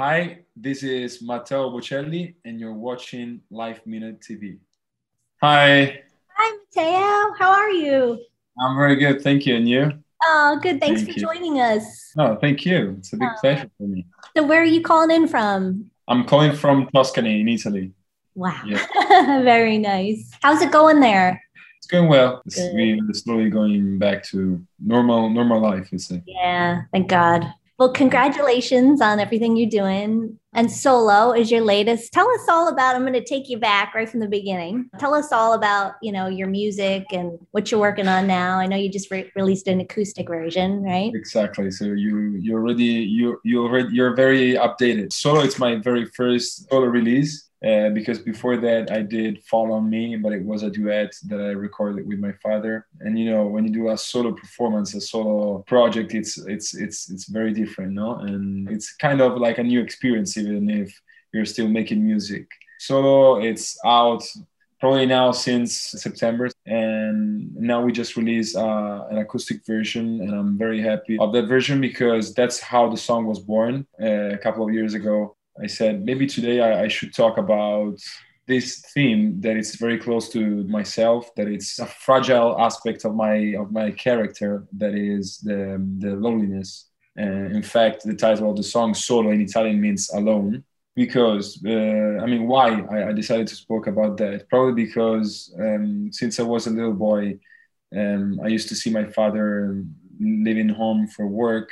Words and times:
Hi, 0.00 0.38
this 0.54 0.84
is 0.84 1.20
Matteo 1.22 1.70
Bocelli, 1.70 2.34
and 2.44 2.60
you're 2.60 2.72
watching 2.72 3.40
Life 3.50 3.80
Minute 3.84 4.20
TV. 4.20 4.58
Hi. 5.42 6.02
Hi, 6.36 6.56
Matteo. 6.76 7.34
How 7.36 7.50
are 7.50 7.70
you? 7.70 8.16
I'm 8.60 8.76
very 8.76 8.94
good, 8.94 9.22
thank 9.22 9.44
you. 9.44 9.56
And 9.56 9.68
you? 9.68 9.92
Oh, 10.24 10.58
good. 10.62 10.80
Thanks 10.80 11.02
Thank 11.02 11.14
for 11.14 11.18
you. 11.18 11.26
joining 11.26 11.60
us. 11.60 12.12
No, 12.16 12.36
thank 12.40 12.64
you. 12.64 12.94
It's 12.98 13.12
a 13.12 13.16
big 13.16 13.28
Oh. 13.28 13.40
pleasure 13.40 13.70
for 13.76 13.88
me. 13.88 14.06
So, 14.36 14.44
where 14.46 14.60
are 14.62 14.64
you 14.76 14.82
calling 14.82 15.10
in 15.10 15.26
from? 15.28 15.90
I'm 16.06 16.24
calling 16.24 16.52
from 16.52 16.88
Tuscany 16.94 17.40
in 17.40 17.48
Italy. 17.48 17.92
Wow. 18.36 18.60
Yeah. 18.66 19.42
Very 19.42 19.78
nice. 19.78 20.30
How's 20.42 20.62
it 20.62 20.70
going 20.70 21.00
there? 21.00 21.42
It's 21.78 21.86
going 21.88 22.08
well. 22.08 22.42
It's, 22.46 22.56
we're 22.56 22.98
slowly 23.14 23.50
going 23.50 23.98
back 23.98 24.22
to 24.30 24.64
normal, 24.78 25.28
normal 25.30 25.60
life. 25.60 25.90
You 25.92 25.98
say. 25.98 26.22
Yeah, 26.26 26.82
thank 26.92 27.08
God. 27.08 27.52
Well, 27.78 27.92
congratulations 27.92 29.00
on 29.00 29.20
everything 29.20 29.56
you're 29.56 29.70
doing. 29.70 30.36
And 30.52 30.68
Solo 30.68 31.32
is 31.32 31.48
your 31.48 31.60
latest. 31.60 32.12
Tell 32.12 32.28
us 32.28 32.48
all 32.48 32.66
about. 32.66 32.96
I'm 32.96 33.02
going 33.02 33.12
to 33.12 33.22
take 33.22 33.48
you 33.48 33.56
back 33.56 33.94
right 33.94 34.08
from 34.08 34.18
the 34.18 34.26
beginning. 34.26 34.90
Tell 34.98 35.14
us 35.14 35.30
all 35.30 35.52
about, 35.52 35.92
you 36.02 36.10
know, 36.10 36.26
your 36.26 36.48
music 36.48 37.06
and 37.12 37.38
what 37.52 37.70
you're 37.70 37.78
working 37.78 38.08
on 38.08 38.26
now. 38.26 38.58
I 38.58 38.66
know 38.66 38.76
you 38.76 38.90
just 38.90 39.12
re- 39.12 39.30
released 39.36 39.68
an 39.68 39.80
acoustic 39.80 40.26
version, 40.26 40.82
right? 40.82 41.12
Exactly. 41.14 41.70
So 41.70 41.84
you 41.84 42.30
you 42.40 42.54
already 42.56 42.82
you 42.82 43.40
you 43.44 43.62
already 43.62 43.94
you're 43.94 44.16
very 44.16 44.54
updated. 44.54 45.12
Solo, 45.12 45.42
it's 45.42 45.60
my 45.60 45.76
very 45.76 46.06
first 46.06 46.68
solo 46.68 46.86
release. 46.86 47.47
Uh, 47.66 47.88
because 47.90 48.20
before 48.20 48.56
that 48.56 48.88
I 48.92 49.02
did 49.02 49.42
Fall 49.42 49.72
on 49.72 49.90
Me, 49.90 50.14
but 50.14 50.32
it 50.32 50.44
was 50.44 50.62
a 50.62 50.70
duet 50.70 51.12
that 51.24 51.40
I 51.40 51.50
recorded 51.50 52.06
with 52.06 52.20
my 52.20 52.30
father. 52.40 52.86
And 53.00 53.18
you 53.18 53.28
know, 53.30 53.46
when 53.46 53.64
you 53.66 53.72
do 53.72 53.88
a 53.88 53.98
solo 53.98 54.32
performance, 54.32 54.94
a 54.94 55.00
solo 55.00 55.64
project, 55.66 56.14
it's 56.14 56.38
it's 56.38 56.74
it's 56.74 57.10
it's 57.10 57.28
very 57.28 57.52
different, 57.52 57.92
no? 57.94 58.14
And 58.16 58.70
it's 58.70 58.94
kind 58.94 59.20
of 59.20 59.38
like 59.38 59.58
a 59.58 59.64
new 59.64 59.80
experience, 59.80 60.36
even 60.36 60.70
if 60.70 60.96
you're 61.32 61.44
still 61.44 61.66
making 61.66 62.04
music. 62.04 62.46
Solo, 62.78 63.40
it's 63.40 63.76
out 63.84 64.22
probably 64.80 65.06
now 65.06 65.32
since 65.32 65.74
September, 65.76 66.48
and 66.66 67.54
now 67.56 67.82
we 67.82 67.90
just 67.90 68.16
released 68.16 68.56
uh, 68.56 69.04
an 69.10 69.18
acoustic 69.18 69.66
version, 69.66 70.20
and 70.20 70.32
I'm 70.32 70.56
very 70.56 70.80
happy 70.80 71.18
of 71.18 71.32
that 71.32 71.46
version 71.46 71.80
because 71.80 72.34
that's 72.34 72.60
how 72.60 72.88
the 72.88 72.96
song 72.96 73.26
was 73.26 73.40
born 73.40 73.84
uh, 74.00 74.30
a 74.30 74.38
couple 74.38 74.64
of 74.64 74.72
years 74.72 74.94
ago. 74.94 75.34
I 75.62 75.66
said 75.66 76.04
maybe 76.04 76.26
today 76.26 76.60
I, 76.60 76.84
I 76.84 76.88
should 76.88 77.14
talk 77.14 77.38
about 77.38 77.98
this 78.46 78.80
theme 78.94 79.40
that 79.42 79.56
it's 79.56 79.76
very 79.76 79.98
close 79.98 80.30
to 80.30 80.64
myself 80.64 81.34
that 81.36 81.48
it's 81.48 81.78
a 81.78 81.86
fragile 81.86 82.58
aspect 82.58 83.04
of 83.04 83.14
my 83.14 83.54
of 83.58 83.70
my 83.72 83.90
character 83.90 84.66
that 84.78 84.94
is 84.94 85.38
the 85.38 85.80
the 85.98 86.12
loneliness. 86.16 86.86
Uh, 87.20 87.50
in 87.58 87.64
fact 87.64 88.04
the 88.04 88.14
title 88.14 88.48
of 88.48 88.56
the 88.56 88.62
song 88.62 88.94
solo 88.94 89.32
in 89.32 89.40
italian 89.40 89.80
means 89.80 90.08
alone 90.10 90.62
because 90.94 91.60
uh, 91.66 92.22
i 92.22 92.26
mean 92.26 92.46
why 92.46 92.80
I, 92.94 93.08
I 93.08 93.12
decided 93.12 93.48
to 93.48 93.56
speak 93.56 93.88
about 93.88 94.16
that? 94.18 94.48
Probably 94.48 94.84
because 94.84 95.52
um, 95.58 96.10
since 96.12 96.38
i 96.38 96.44
was 96.44 96.68
a 96.68 96.70
little 96.70 96.98
boy 97.10 97.38
um, 97.96 98.38
i 98.44 98.46
used 98.46 98.68
to 98.68 98.76
see 98.76 98.90
my 98.90 99.04
father 99.04 99.84
leaving 100.20 100.68
home 100.68 101.08
for 101.08 101.26
work 101.26 101.70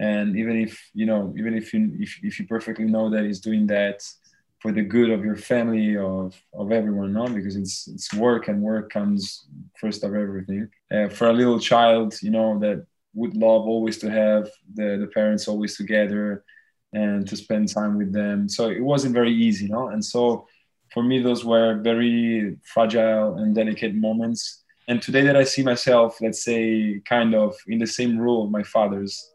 and 0.00 0.34
even 0.34 0.58
if 0.58 0.90
you 0.94 1.06
know 1.06 1.32
even 1.38 1.54
if 1.54 1.72
you 1.72 1.94
if, 2.00 2.18
if 2.22 2.40
you 2.40 2.46
perfectly 2.46 2.86
know 2.86 3.10
that 3.10 3.24
he's 3.24 3.38
doing 3.38 3.66
that 3.66 4.02
for 4.58 4.72
the 4.72 4.82
good 4.82 5.10
of 5.10 5.24
your 5.24 5.36
family 5.36 5.96
of 5.96 6.34
of 6.54 6.72
everyone 6.72 7.12
no? 7.12 7.26
Because 7.28 7.54
it's 7.54 7.86
it's 7.86 8.12
work 8.14 8.48
and 8.48 8.62
work 8.62 8.90
comes 8.90 9.46
first 9.78 10.02
of 10.02 10.14
everything. 10.14 10.68
Uh, 10.90 11.08
for 11.08 11.28
a 11.28 11.32
little 11.32 11.60
child 11.60 12.14
you 12.22 12.30
know 12.30 12.58
that 12.58 12.84
would 13.14 13.36
love 13.36 13.62
always 13.62 13.98
to 13.98 14.10
have 14.10 14.48
the 14.74 14.96
the 15.02 15.10
parents 15.14 15.46
always 15.46 15.76
together 15.76 16.44
and 16.92 17.28
to 17.28 17.36
spend 17.36 17.68
time 17.68 17.96
with 17.96 18.12
them. 18.12 18.48
So 18.48 18.68
it 18.70 18.82
wasn't 18.82 19.14
very 19.14 19.32
easy 19.32 19.68
no? 19.68 19.88
And 19.88 20.02
so 20.04 20.46
for 20.94 21.02
me 21.02 21.22
those 21.22 21.44
were 21.44 21.78
very 21.90 22.56
fragile 22.64 23.36
and 23.36 23.54
delicate 23.54 23.94
moments. 23.94 24.62
And 24.88 25.00
today 25.00 25.22
that 25.26 25.36
i 25.36 25.44
see 25.44 25.62
myself 25.62 26.20
let's 26.20 26.42
say 26.42 27.00
kind 27.04 27.32
of 27.34 27.54
in 27.68 27.78
the 27.78 27.86
same 27.98 28.18
role 28.18 28.42
of 28.44 28.50
my 28.50 28.64
father's 28.64 29.30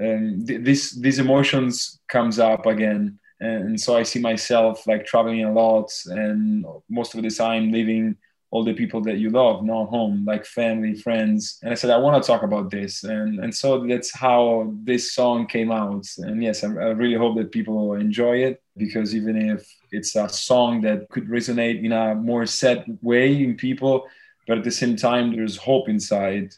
um, 0.00 0.44
th- 0.46 0.62
this 0.62 0.92
these 0.92 1.18
emotions 1.18 2.00
comes 2.08 2.38
up 2.38 2.66
again. 2.66 3.18
And 3.38 3.78
so 3.78 3.96
i 3.96 4.02
see 4.02 4.18
myself 4.18 4.86
like 4.86 5.04
traveling 5.04 5.44
a 5.44 5.52
lot 5.52 5.90
and 6.06 6.64
most 6.88 7.14
of 7.14 7.22
the 7.22 7.30
time 7.30 7.70
leaving 7.70 8.16
all 8.50 8.64
the 8.64 8.72
people 8.72 9.02
that 9.02 9.18
you 9.18 9.28
love 9.28 9.62
not 9.62 9.86
home 9.86 10.24
like 10.24 10.46
family 10.46 10.94
friends. 10.94 11.58
And 11.62 11.70
i 11.70 11.74
said 11.74 11.90
i 11.90 11.98
want 11.98 12.22
to 12.22 12.26
talk 12.26 12.42
about 12.42 12.70
this. 12.70 13.04
And 13.04 13.40
and 13.40 13.54
so 13.54 13.86
that's 13.86 14.14
how 14.14 14.72
this 14.84 15.12
song 15.12 15.46
came 15.46 15.70
out. 15.70 16.06
And 16.18 16.42
yes 16.42 16.64
i, 16.64 16.68
I 16.68 16.90
really 17.00 17.16
hope 17.16 17.36
that 17.36 17.52
people 17.52 17.94
enjoy 17.94 18.36
it 18.48 18.62
because 18.76 19.14
even 19.14 19.36
if 19.50 19.66
it's 19.92 20.16
a 20.16 20.28
song 20.28 20.80
that 20.82 21.08
could 21.10 21.28
resonate 21.28 21.84
in 21.84 21.92
a 21.92 22.14
more 22.14 22.46
sad 22.46 22.84
way 23.02 23.42
in 23.44 23.56
people 23.56 24.06
but 24.46 24.58
at 24.58 24.64
the 24.64 24.70
same 24.70 24.96
time 24.96 25.34
there's 25.34 25.56
hope 25.56 25.88
inside 25.88 26.54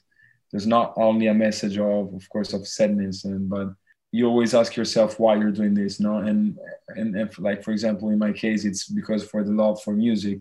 there's 0.50 0.66
not 0.66 0.94
only 0.96 1.26
a 1.26 1.34
message 1.34 1.78
of 1.78 2.14
of 2.14 2.28
course 2.28 2.52
of 2.52 2.66
sadness 2.66 3.24
and 3.24 3.48
but 3.48 3.68
you 4.10 4.26
always 4.26 4.54
ask 4.54 4.74
yourself 4.74 5.20
why 5.20 5.36
you're 5.36 5.50
doing 5.52 5.74
this 5.74 6.00
no? 6.00 6.18
And 6.18 6.58
and 6.88 7.16
if, 7.16 7.38
like 7.38 7.62
for 7.62 7.72
example 7.72 8.08
in 8.10 8.18
my 8.18 8.32
case 8.32 8.64
it's 8.64 8.88
because 8.88 9.24
for 9.24 9.44
the 9.44 9.52
love 9.52 9.82
for 9.82 9.92
music 9.92 10.40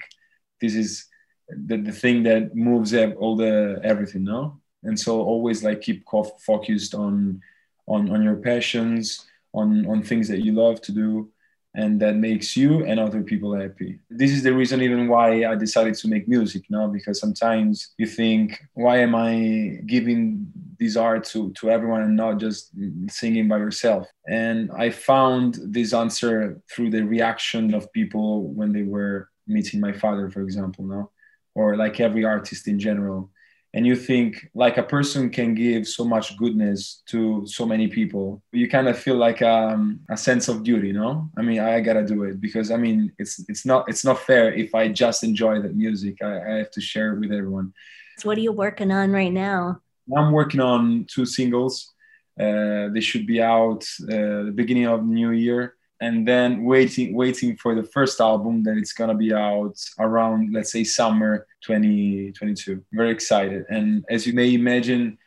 this 0.61 0.73
is 0.75 1.05
the, 1.49 1.77
the 1.77 1.91
thing 1.91 2.23
that 2.23 2.55
moves 2.55 2.93
all 2.93 3.35
the 3.35 3.79
everything 3.83 4.23
no? 4.23 4.59
And 4.83 4.99
so 4.99 5.21
always 5.21 5.63
like 5.63 5.81
keep 5.81 6.05
co- 6.05 6.35
focused 6.45 6.93
on 6.95 7.41
on 7.87 8.09
on 8.09 8.23
your 8.23 8.37
passions 8.37 9.25
on 9.53 9.85
on 9.87 10.03
things 10.03 10.27
that 10.29 10.43
you 10.43 10.53
love 10.53 10.81
to 10.81 10.91
do 10.91 11.29
and 11.77 11.99
that 11.99 12.15
makes 12.15 12.57
you 12.57 12.83
and 12.85 12.99
other 12.99 13.21
people 13.21 13.55
happy. 13.55 13.99
This 14.09 14.31
is 14.31 14.41
the 14.41 14.51
reason 14.51 14.81
even 14.81 15.07
why 15.07 15.45
I 15.45 15.53
decided 15.55 15.93
to 15.93 16.07
make 16.07 16.27
music 16.27 16.63
now 16.71 16.87
because 16.87 17.19
sometimes 17.19 17.93
you 17.99 18.07
think 18.07 18.59
why 18.73 18.97
am 18.97 19.13
I 19.13 19.79
giving 19.85 20.47
this 20.79 20.97
art 20.97 21.23
to 21.25 21.53
to 21.59 21.69
everyone 21.69 22.01
and 22.01 22.15
not 22.15 22.39
just 22.39 22.71
singing 23.09 23.47
by 23.47 23.59
yourself? 23.59 24.07
And 24.27 24.71
I 24.71 24.89
found 24.89 25.59
this 25.61 25.93
answer 25.93 26.59
through 26.71 26.89
the 26.89 27.03
reaction 27.03 27.75
of 27.75 27.93
people 27.93 28.47
when 28.57 28.73
they 28.73 28.83
were 28.83 29.29
meeting 29.45 29.79
my 29.79 29.93
father 29.93 30.31
for 30.31 30.41
example, 30.41 30.83
no? 30.83 31.11
Or 31.53 31.77
like 31.77 31.99
every 31.99 32.25
artist 32.25 32.67
in 32.67 32.79
general 32.79 33.29
and 33.73 33.85
you 33.85 33.95
think 33.95 34.49
like 34.55 34.77
a 34.77 34.83
person 34.83 35.29
can 35.29 35.53
give 35.53 35.87
so 35.87 36.03
much 36.03 36.37
goodness 36.37 37.03
to 37.05 37.45
so 37.45 37.65
many 37.65 37.87
people 37.87 38.41
you 38.51 38.67
kind 38.67 38.87
of 38.87 38.97
feel 38.97 39.15
like 39.15 39.41
um, 39.41 39.99
a 40.09 40.17
sense 40.17 40.47
of 40.47 40.63
duty 40.63 40.91
no? 40.91 41.29
I 41.37 41.41
mean 41.41 41.59
i 41.59 41.79
gotta 41.81 42.05
do 42.05 42.23
it 42.23 42.41
because 42.41 42.71
i 42.71 42.77
mean 42.77 43.11
it's 43.17 43.43
it's 43.47 43.65
not 43.65 43.87
it's 43.89 44.05
not 44.05 44.19
fair 44.19 44.53
if 44.53 44.73
i 44.73 44.87
just 44.87 45.23
enjoy 45.23 45.61
that 45.61 45.75
music 45.75 46.21
i, 46.21 46.53
I 46.53 46.53
have 46.57 46.71
to 46.71 46.81
share 46.81 47.13
it 47.13 47.19
with 47.19 47.31
everyone. 47.31 47.73
So, 48.17 48.29
what 48.29 48.37
are 48.37 48.41
you 48.41 48.51
working 48.51 48.91
on 48.91 49.11
right 49.11 49.31
now? 49.31 49.81
i'm 50.17 50.31
working 50.31 50.61
on 50.61 51.05
two 51.05 51.25
singles. 51.25 51.93
Uh, 52.39 52.87
they 52.93 53.01
should 53.01 53.25
be 53.25 53.41
out 53.41 53.83
uh, 54.03 54.45
the 54.45 54.53
beginning 54.53 54.85
of 54.85 55.03
new 55.03 55.31
year 55.31 55.76
and 55.99 56.27
then 56.27 56.63
waiting 56.63 57.15
waiting 57.15 57.55
for 57.57 57.75
the 57.75 57.83
first 57.83 58.19
album 58.21 58.63
that 58.63 58.77
it's 58.77 58.93
gonna 58.93 59.15
be 59.15 59.33
out 59.33 59.75
around 59.99 60.53
let's 60.53 60.71
say 60.71 60.83
summer 60.83 61.47
2022 61.61 62.83
very 62.91 63.11
excited 63.11 63.65
and 63.69 64.05
as 64.09 64.27
you 64.27 64.33
may 64.33 64.53
imagine 64.53 65.17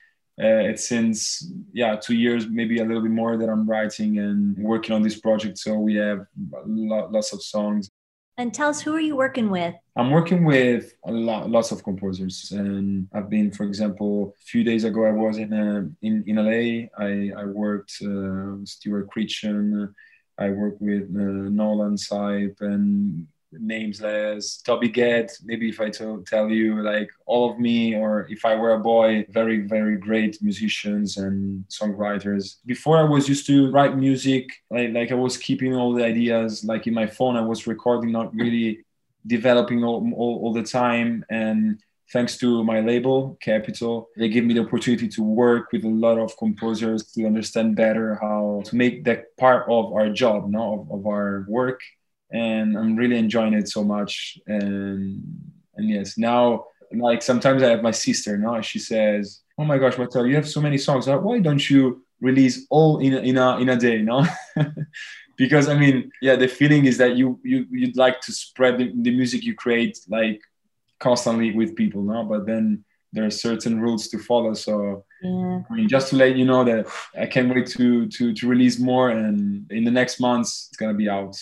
uh, 0.42 0.70
it's 0.70 0.88
since 0.88 1.52
yeah 1.72 1.96
two 1.96 2.14
years 2.14 2.46
maybe 2.48 2.78
a 2.78 2.84
little 2.84 3.02
bit 3.02 3.10
more 3.10 3.36
that 3.36 3.48
i'm 3.48 3.68
writing 3.68 4.18
and 4.18 4.56
working 4.58 4.94
on 4.94 5.02
this 5.02 5.18
project 5.20 5.58
so 5.58 5.74
we 5.74 5.94
have 5.96 6.24
lo- 6.66 7.08
lots 7.10 7.32
of 7.32 7.42
songs 7.42 7.90
And 8.38 8.54
tell 8.54 8.70
us 8.70 8.80
who 8.80 8.94
are 8.94 9.06
you 9.10 9.16
working 9.16 9.50
with? 9.50 9.74
I'm 9.98 10.10
working 10.10 10.46
with 10.46 10.94
a 11.04 11.12
lot, 11.12 11.50
lots 11.50 11.72
of 11.72 11.82
composers, 11.82 12.52
and 12.52 13.06
I've 13.12 13.28
been, 13.28 13.50
for 13.52 13.64
example, 13.70 14.12
a 14.40 14.44
few 14.52 14.62
days 14.64 14.84
ago 14.84 15.04
I 15.04 15.12
was 15.12 15.36
in 15.36 15.52
uh, 15.52 15.82
in 16.00 16.24
in 16.30 16.36
LA. 16.48 16.88
I 17.08 17.12
I 17.42 17.44
worked 17.44 17.92
uh, 18.00 18.56
with 18.56 18.68
Stuart 18.68 19.06
Crichton. 19.12 19.94
I 20.40 20.50
work 20.50 20.76
with 20.80 21.04
uh, 21.14 21.50
Nolan 21.50 21.96
Sipe 21.96 22.60
and 22.60 23.26
names 23.52 24.00
as 24.00 24.58
Toby 24.64 24.88
Gad. 24.88 25.30
Maybe 25.44 25.68
if 25.68 25.80
I 25.80 25.90
tell 25.90 26.22
tell 26.22 26.48
you 26.48 26.82
like 26.82 27.10
all 27.26 27.50
of 27.50 27.58
me, 27.58 27.94
or 27.94 28.26
if 28.30 28.44
I 28.44 28.54
were 28.54 28.72
a 28.72 28.78
boy, 28.78 29.26
very 29.30 29.60
very 29.60 29.96
great 29.96 30.42
musicians 30.42 31.18
and 31.18 31.64
songwriters. 31.68 32.56
Before 32.64 32.96
I 32.96 33.02
was 33.02 33.28
used 33.28 33.46
to 33.46 33.70
write 33.70 33.96
music, 33.96 34.48
like 34.70 34.92
like 34.92 35.12
I 35.12 35.16
was 35.26 35.36
keeping 35.36 35.74
all 35.76 35.92
the 35.92 36.04
ideas 36.04 36.64
like 36.64 36.86
in 36.86 36.94
my 36.94 37.06
phone. 37.06 37.36
I 37.36 37.42
was 37.42 37.66
recording, 37.66 38.10
not 38.10 38.34
really 38.34 38.84
developing 39.26 39.84
all, 39.84 40.10
all, 40.16 40.40
all 40.42 40.52
the 40.52 40.62
time 40.62 41.24
and 41.28 41.78
thanks 42.12 42.36
to 42.38 42.64
my 42.64 42.80
label 42.80 43.38
Capitol 43.40 44.08
they 44.16 44.28
gave 44.28 44.44
me 44.44 44.54
the 44.54 44.60
opportunity 44.60 45.08
to 45.08 45.22
work 45.22 45.72
with 45.72 45.84
a 45.84 45.88
lot 45.88 46.18
of 46.18 46.36
composers 46.36 47.04
to 47.12 47.26
understand 47.26 47.76
better 47.76 48.18
how 48.20 48.62
to 48.64 48.76
make 48.76 49.04
that 49.04 49.36
part 49.36 49.66
of 49.68 49.92
our 49.92 50.10
job 50.10 50.50
no 50.50 50.80
of, 50.80 51.00
of 51.00 51.06
our 51.06 51.46
work. 51.48 51.80
And 52.32 52.76
i'm 52.78 52.96
really 52.96 53.18
enjoying 53.18 53.54
it 53.54 53.68
so 53.68 53.82
much. 53.84 54.38
And 54.46 55.22
and 55.76 55.88
yes 55.88 56.18
now 56.18 56.66
like 56.92 57.22
sometimes 57.22 57.62
i 57.62 57.68
have 57.68 57.82
my 57.82 57.92
sister 57.92 58.36
no 58.36 58.60
she 58.60 58.80
says 58.80 59.42
oh 59.60 59.64
my 59.64 59.76
gosh 59.76 59.98
Marcel, 59.98 60.26
you 60.26 60.34
have 60.36 60.48
so 60.48 60.60
many 60.60 60.78
songs. 60.78 61.06
Why 61.06 61.38
don't 61.38 61.68
you 61.68 62.02
release 62.20 62.66
all 62.70 62.98
in 62.98 63.12
a, 63.12 63.18
in 63.18 63.36
a, 63.36 63.58
in 63.58 63.68
a 63.68 63.76
day? 63.76 64.00
No? 64.00 64.26
Because 65.36 65.68
I 65.70 65.74
mean, 65.74 66.10
yeah, 66.20 66.36
the 66.36 66.48
feeling 66.48 66.84
is 66.84 66.98
that 66.98 67.16
you 67.16 67.40
you 67.42 67.66
you'd 67.70 67.96
like 67.96 68.20
to 68.26 68.30
spread 68.30 68.76
the, 68.76 68.92
the 68.94 69.10
music 69.10 69.42
you 69.42 69.54
create 69.54 69.98
like 70.06 70.38
constantly 71.00 71.52
with 71.52 71.74
people, 71.74 72.02
now 72.02 72.22
But 72.22 72.46
then 72.46 72.84
there 73.12 73.24
are 73.24 73.30
certain 73.30 73.80
rules 73.80 74.08
to 74.08 74.18
follow. 74.18 74.54
So 74.54 75.04
yeah. 75.22 75.62
I 75.68 75.74
mean, 75.74 75.88
just 75.88 76.10
to 76.10 76.16
let 76.16 76.36
you 76.36 76.44
know 76.44 76.64
that 76.64 76.86
I 77.18 77.26
can't 77.26 77.52
wait 77.52 77.66
to 77.68 78.06
to 78.06 78.32
to 78.32 78.48
release 78.48 78.78
more, 78.78 79.10
and 79.10 79.70
in 79.72 79.84
the 79.84 79.90
next 79.90 80.20
months 80.20 80.68
it's 80.68 80.76
gonna 80.76 80.94
be 80.94 81.08
out. 81.08 81.36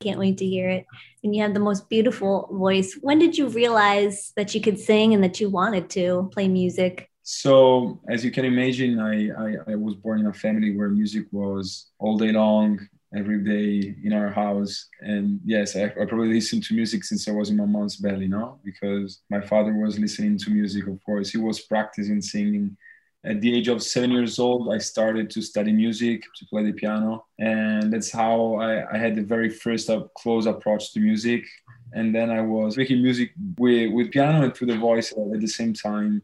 Can't 0.00 0.18
wait 0.18 0.38
to 0.38 0.46
hear 0.46 0.68
it. 0.70 0.86
And 1.24 1.34
you 1.34 1.42
have 1.42 1.54
the 1.54 1.60
most 1.60 1.90
beautiful 1.90 2.48
voice. 2.52 2.94
When 3.00 3.18
did 3.18 3.36
you 3.36 3.48
realize 3.48 4.32
that 4.36 4.54
you 4.54 4.60
could 4.60 4.78
sing 4.78 5.12
and 5.12 5.24
that 5.24 5.40
you 5.40 5.50
wanted 5.50 5.90
to 5.90 6.30
play 6.32 6.46
music? 6.46 7.10
So, 7.24 8.00
as 8.08 8.24
you 8.24 8.30
can 8.30 8.44
imagine, 8.44 9.00
I, 9.00 9.28
I, 9.30 9.72
I 9.72 9.74
was 9.74 9.94
born 9.96 10.20
in 10.20 10.26
a 10.26 10.32
family 10.32 10.74
where 10.76 10.88
music 10.88 11.26
was 11.32 11.90
all 11.98 12.16
day 12.16 12.32
long, 12.32 12.78
every 13.16 13.42
day 13.42 13.94
in 14.04 14.12
our 14.12 14.30
house. 14.30 14.88
And 15.00 15.40
yes, 15.44 15.76
I, 15.76 15.84
I, 15.84 16.04
probably 16.04 16.34
listened 16.34 16.64
to 16.64 16.74
music 16.74 17.04
since 17.04 17.26
I 17.26 17.32
was 17.32 17.48
in 17.48 17.56
my 17.56 17.64
mom's 17.64 17.96
belly, 17.96 18.28
no? 18.28 18.58
Because 18.64 19.20
my 19.30 19.40
father 19.40 19.72
was 19.72 19.98
listening 19.98 20.36
to 20.38 20.50
music, 20.50 20.86
of 20.86 21.02
course. 21.04 21.30
He 21.30 21.38
was 21.38 21.60
practicing 21.60 22.20
singing 22.20 22.76
at 23.24 23.40
the 23.40 23.54
age 23.54 23.68
of 23.68 23.82
seven 23.82 24.12
years 24.12 24.38
old, 24.38 24.72
I 24.72 24.78
started 24.78 25.28
to 25.30 25.42
study 25.42 25.72
music, 25.72 26.22
to 26.36 26.46
play 26.46 26.64
the 26.64 26.72
piano. 26.72 27.26
And 27.38 27.92
that's 27.92 28.12
how 28.12 28.54
I, 28.54 28.94
I 28.94 28.96
had 28.96 29.16
the 29.16 29.22
very 29.22 29.50
first 29.50 29.90
up 29.90 30.14
close 30.14 30.46
approach 30.46 30.92
to 30.92 31.00
music. 31.00 31.44
And 31.92 32.14
then 32.14 32.30
I 32.30 32.42
was 32.42 32.76
making 32.76 33.02
music 33.02 33.32
with, 33.58 33.92
with 33.92 34.12
piano 34.12 34.44
and 34.44 34.54
through 34.54 34.68
the 34.68 34.78
voice 34.78 35.12
at 35.12 35.40
the 35.40 35.48
same 35.48 35.74
time, 35.74 36.22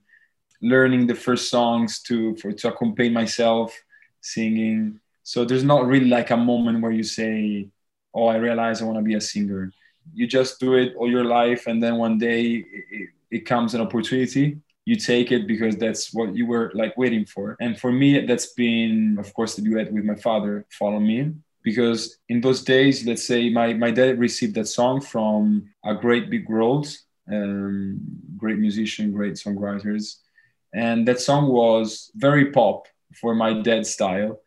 learning 0.63 1.07
the 1.07 1.15
first 1.15 1.51
songs 1.51 2.01
to, 2.03 2.37
for, 2.37 2.53
to 2.53 2.69
accompany 2.69 3.11
myself 3.11 3.77
singing. 4.21 5.01
So 5.25 5.45
there's 5.45 5.65
not 5.65 5.87
really 5.87 6.07
like 6.07 6.31
a 6.31 6.37
moment 6.37 6.81
where 6.81 6.93
you 6.93 7.03
say, 7.03 7.69
oh, 8.15 8.27
I 8.27 8.37
realize 8.37 8.81
I 8.81 8.85
want 8.85 8.99
to 8.99 9.03
be 9.03 9.15
a 9.15 9.21
singer. 9.21 9.73
You 10.13 10.27
just 10.29 10.61
do 10.61 10.75
it 10.75 10.95
all 10.97 11.11
your 11.11 11.25
life. 11.25 11.67
And 11.67 11.83
then 11.83 11.97
one 11.97 12.19
day 12.19 12.65
it, 12.91 13.09
it 13.31 13.41
comes 13.41 13.75
an 13.75 13.81
opportunity 13.81 14.61
you 14.85 14.97
take 14.97 15.33
it 15.33 15.47
because 15.47 15.77
that's 15.77 16.13
what 16.13 16.37
you 16.37 16.47
were 16.47 16.71
like 16.75 16.97
waiting 16.97 17.25
for. 17.25 17.57
And 17.61 17.79
for 17.79 17.91
me, 17.91 18.27
that's 18.27 18.53
been, 18.53 19.17
of 19.19 19.33
course, 19.33 19.57
the 19.57 19.63
duet 19.63 19.93
with 19.93 20.05
my 20.05 20.15
father, 20.15 20.67
Fall 20.71 20.95
on 20.97 21.07
Me. 21.07 21.33
Because 21.63 22.19
in 22.29 22.43
those 22.43 22.63
days, 22.63 23.07
let's 23.07 23.25
say 23.25 23.49
my, 23.49 23.73
my 23.73 23.91
dad 23.91 24.19
received 24.19 24.55
that 24.57 24.69
song 24.69 25.01
from 25.01 25.71
A 25.85 25.95
Great 25.95 26.29
Big 26.29 26.47
World, 26.49 26.87
um, 27.33 27.99
great 28.37 28.59
musician, 28.59 29.13
great 29.13 29.35
songwriters. 29.35 30.17
And 30.75 31.09
that 31.09 31.21
song 31.21 31.49
was 31.49 32.11
very 32.15 32.53
pop 32.53 32.87
for 33.15 33.35
my 33.35 33.63
dad's 33.63 33.91
style, 33.91 34.41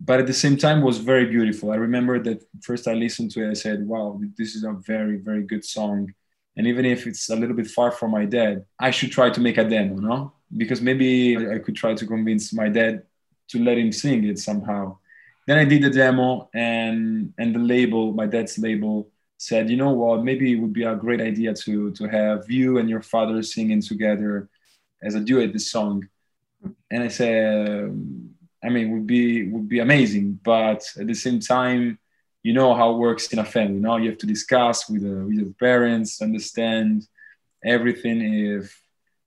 but 0.00 0.18
at 0.18 0.26
the 0.26 0.32
same 0.32 0.56
time 0.56 0.80
was 0.80 0.98
very 0.98 1.26
beautiful. 1.26 1.70
I 1.70 1.76
remember 1.76 2.18
that 2.22 2.42
first 2.62 2.88
I 2.88 2.94
listened 2.94 3.30
to 3.32 3.44
it, 3.44 3.50
I 3.50 3.54
said, 3.54 3.86
wow, 3.86 4.18
this 4.38 4.54
is 4.54 4.64
a 4.64 4.72
very, 4.72 5.18
very 5.18 5.42
good 5.42 5.64
song. 5.64 6.14
And 6.56 6.66
even 6.66 6.86
if 6.86 7.06
it's 7.06 7.28
a 7.28 7.36
little 7.36 7.54
bit 7.54 7.68
far 7.68 7.90
from 7.90 8.10
my 8.10 8.24
dad 8.24 8.64
i 8.78 8.90
should 8.90 9.12
try 9.12 9.30
to 9.30 9.40
make 9.40 9.56
a 9.56 9.64
demo 9.64 9.94
no? 9.96 10.32
Because 10.56 10.80
maybe 10.80 11.36
i 11.36 11.58
could 11.58 11.76
try 11.76 11.94
to 11.94 12.06
convince 12.06 12.52
my 12.52 12.68
dad 12.68 13.04
to 13.48 13.62
let 13.62 13.78
him 13.78 13.92
sing 13.92 14.24
it 14.24 14.38
somehow. 14.38 14.98
Then 15.46 15.58
i 15.58 15.64
did 15.64 15.82
the 15.82 15.90
demo 15.90 16.50
and 16.52 17.32
and 17.38 17.54
the 17.54 17.60
label 17.60 18.12
my 18.12 18.26
dad's 18.26 18.58
label 18.58 19.10
said 19.38 19.70
you 19.70 19.76
know 19.76 19.92
what? 19.92 20.24
Maybe 20.24 20.52
it 20.52 20.56
would 20.56 20.72
be 20.72 20.84
a 20.84 20.96
great 20.96 21.20
idea 21.20 21.54
to 21.54 21.92
to 21.92 22.04
have 22.08 22.50
you 22.50 22.78
and 22.78 22.90
your 22.90 23.02
father 23.02 23.42
singing 23.42 23.80
together 23.80 24.48
as 25.02 25.14
a 25.14 25.20
duet 25.20 25.52
this 25.52 25.70
song. 25.70 26.08
And 26.90 27.02
i 27.04 27.08
said 27.08 27.94
i 28.64 28.68
mean 28.68 28.92
would 28.92 29.06
be 29.06 29.48
would 29.48 29.68
be 29.68 29.80
amazing 29.80 30.38
but 30.42 30.82
at 30.98 31.06
the 31.06 31.14
same 31.14 31.40
time 31.40 31.98
you 32.42 32.52
know 32.52 32.74
how 32.74 32.92
it 32.92 32.98
works 32.98 33.32
in 33.32 33.38
a 33.38 33.44
family. 33.44 33.80
Now 33.80 33.96
you 33.96 34.08
have 34.10 34.18
to 34.18 34.26
discuss 34.26 34.88
with 34.88 35.02
the, 35.02 35.26
with 35.26 35.38
the 35.38 35.54
parents, 35.58 36.22
understand 36.22 37.06
everything 37.64 38.22
if 38.56 38.82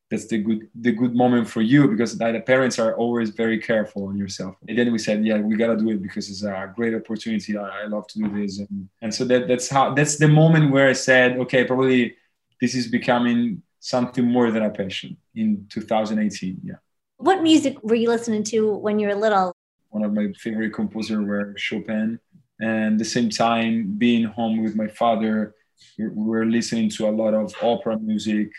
that's 0.10 0.28
the 0.28 0.38
good 0.40 0.70
the 0.76 0.92
good 0.92 1.16
moment 1.16 1.48
for 1.48 1.62
you 1.62 1.88
because 1.88 2.18
the 2.18 2.44
parents 2.46 2.78
are 2.78 2.96
always 2.96 3.30
very 3.30 3.60
careful 3.60 4.08
on 4.08 4.18
yourself. 4.18 4.56
And 4.68 4.78
then 4.78 4.92
we 4.92 5.00
said, 5.00 5.26
yeah, 5.26 5.40
we 5.40 5.56
gotta 5.56 5.78
do 5.78 5.90
it 5.90 6.02
because 6.02 6.30
it's 6.30 6.44
a 6.44 6.72
great 6.76 6.94
opportunity. 6.94 7.58
I, 7.58 7.84
I 7.84 7.86
love 7.86 8.08
to 8.08 8.20
do 8.20 8.30
this, 8.30 8.60
and, 8.60 8.90
and 9.02 9.14
so 9.14 9.26
that 9.26 9.48
that's 9.48 9.70
how 9.70 9.94
that's 9.94 10.18
the 10.18 10.28
moment 10.28 10.72
where 10.72 10.88
I 10.88 10.94
said, 10.94 11.38
okay, 11.38 11.64
probably 11.64 12.16
this 12.60 12.76
is 12.76 12.88
becoming 12.88 13.62
something 13.80 14.26
more 14.26 14.50
than 14.52 14.64
a 14.64 14.70
passion 14.70 15.18
in 15.36 15.68
2018. 15.70 16.62
Yeah. 16.64 16.76
What 17.24 17.42
music 17.42 17.82
were 17.82 17.96
you 17.96 18.10
listening 18.10 18.44
to 18.52 18.76
when 18.76 19.00
you 19.00 19.08
were 19.08 19.16
little? 19.16 19.54
One 19.92 20.04
of 20.04 20.12
my 20.14 20.34
favorite 20.34 20.74
composers 20.74 21.26
were 21.26 21.54
Chopin. 21.56 22.20
And 22.60 22.96
at 22.96 22.98
the 22.98 23.06
same 23.06 23.30
time 23.30 23.96
being 23.98 24.26
home 24.26 24.62
with 24.62 24.76
my 24.76 24.90
father 24.90 25.56
we 25.98 26.10
were 26.10 26.46
listening 26.46 26.90
to 26.90 27.08
a 27.08 27.16
lot 27.22 27.34
of 27.34 27.56
opera 27.62 27.98
music 27.98 28.52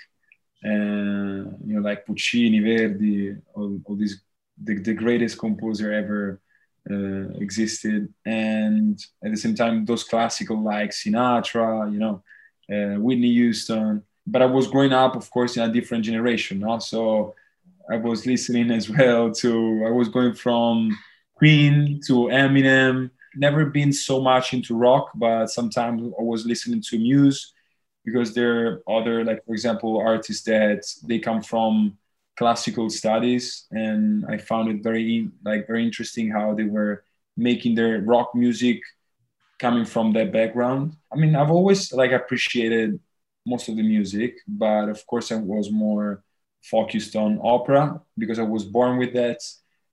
and 0.63 1.59
you 1.67 1.75
know 1.75 1.83
like 1.83 2.07
puccini 2.07 2.61
verdi 2.61 3.37
all, 3.55 3.79
all 3.85 3.97
these 3.97 4.23
the, 4.63 4.79
the 4.79 4.95
greatest 4.95 5.39
composer 5.39 5.93
ever 5.93 6.41
uh, 6.91 7.29
existed. 7.45 8.13
And 8.25 8.99
at 9.23 9.31
the 9.31 9.37
same 9.37 9.55
time 9.55 9.85
those 9.85 10.05
classical 10.05 10.63
like 10.63 10.93
sinatra 10.93 11.93
you 11.93 11.99
know 11.99 12.23
uh, 12.73 12.99
whitney 12.99 13.35
houston. 13.35 14.05
But 14.27 14.41
i 14.41 14.47
was 14.47 14.69
growing 14.69 14.95
up 14.95 15.17
of 15.17 15.31
course 15.31 15.59
in 15.59 15.63
a 15.63 15.71
different 15.71 16.07
generation 16.07 16.65
also 16.65 17.35
i 17.91 17.97
was 17.97 18.27
listening 18.27 18.71
as 18.71 18.89
well 18.89 19.33
to 19.33 19.85
i 19.87 19.91
was 19.91 20.09
going 20.09 20.35
from 20.35 20.97
queen 21.37 22.01
to 22.07 22.29
eminem 22.31 23.11
never 23.37 23.67
been 23.67 23.93
so 23.93 24.21
much 24.21 24.55
into 24.55 24.77
rock, 24.77 25.11
but 25.15 25.47
sometimes 25.47 26.13
I 26.19 26.23
was 26.23 26.47
listening 26.47 26.83
to 26.89 26.99
Muse 26.99 27.53
because 28.05 28.35
there 28.35 28.67
are 28.67 28.83
other, 28.89 29.25
like 29.25 29.45
for 29.45 29.53
example, 29.53 29.99
artists 29.99 30.45
that 30.45 30.85
they 31.05 31.19
come 31.19 31.43
from 31.43 31.99
classical 32.37 32.91
studies, 32.91 33.67
and 33.71 34.25
I 34.29 34.39
found 34.39 34.69
it 34.69 34.83
very 34.83 35.31
like 35.45 35.67
very 35.67 35.85
interesting 35.85 36.31
how 36.31 36.55
they 36.55 36.65
were 36.65 37.05
making 37.37 37.75
their 37.75 38.01
rock 38.01 38.35
music 38.35 38.81
coming 39.59 39.85
from 39.85 40.13
that 40.13 40.33
background. 40.33 40.97
I 41.13 41.17
mean, 41.17 41.35
I've 41.37 41.51
always 41.51 41.93
like 41.93 42.13
appreciated 42.13 43.01
most 43.47 43.69
of 43.69 43.77
the 43.77 43.83
music, 43.83 44.37
but 44.47 44.89
of 44.89 45.07
course 45.07 45.31
I 45.33 45.37
was 45.37 45.71
more 45.71 46.23
focused 46.65 47.15
on 47.17 47.39
opera 47.43 48.01
because 48.19 48.39
I 48.39 48.43
was 48.43 48.65
born 48.65 48.99
with 48.99 49.13
that 49.15 49.41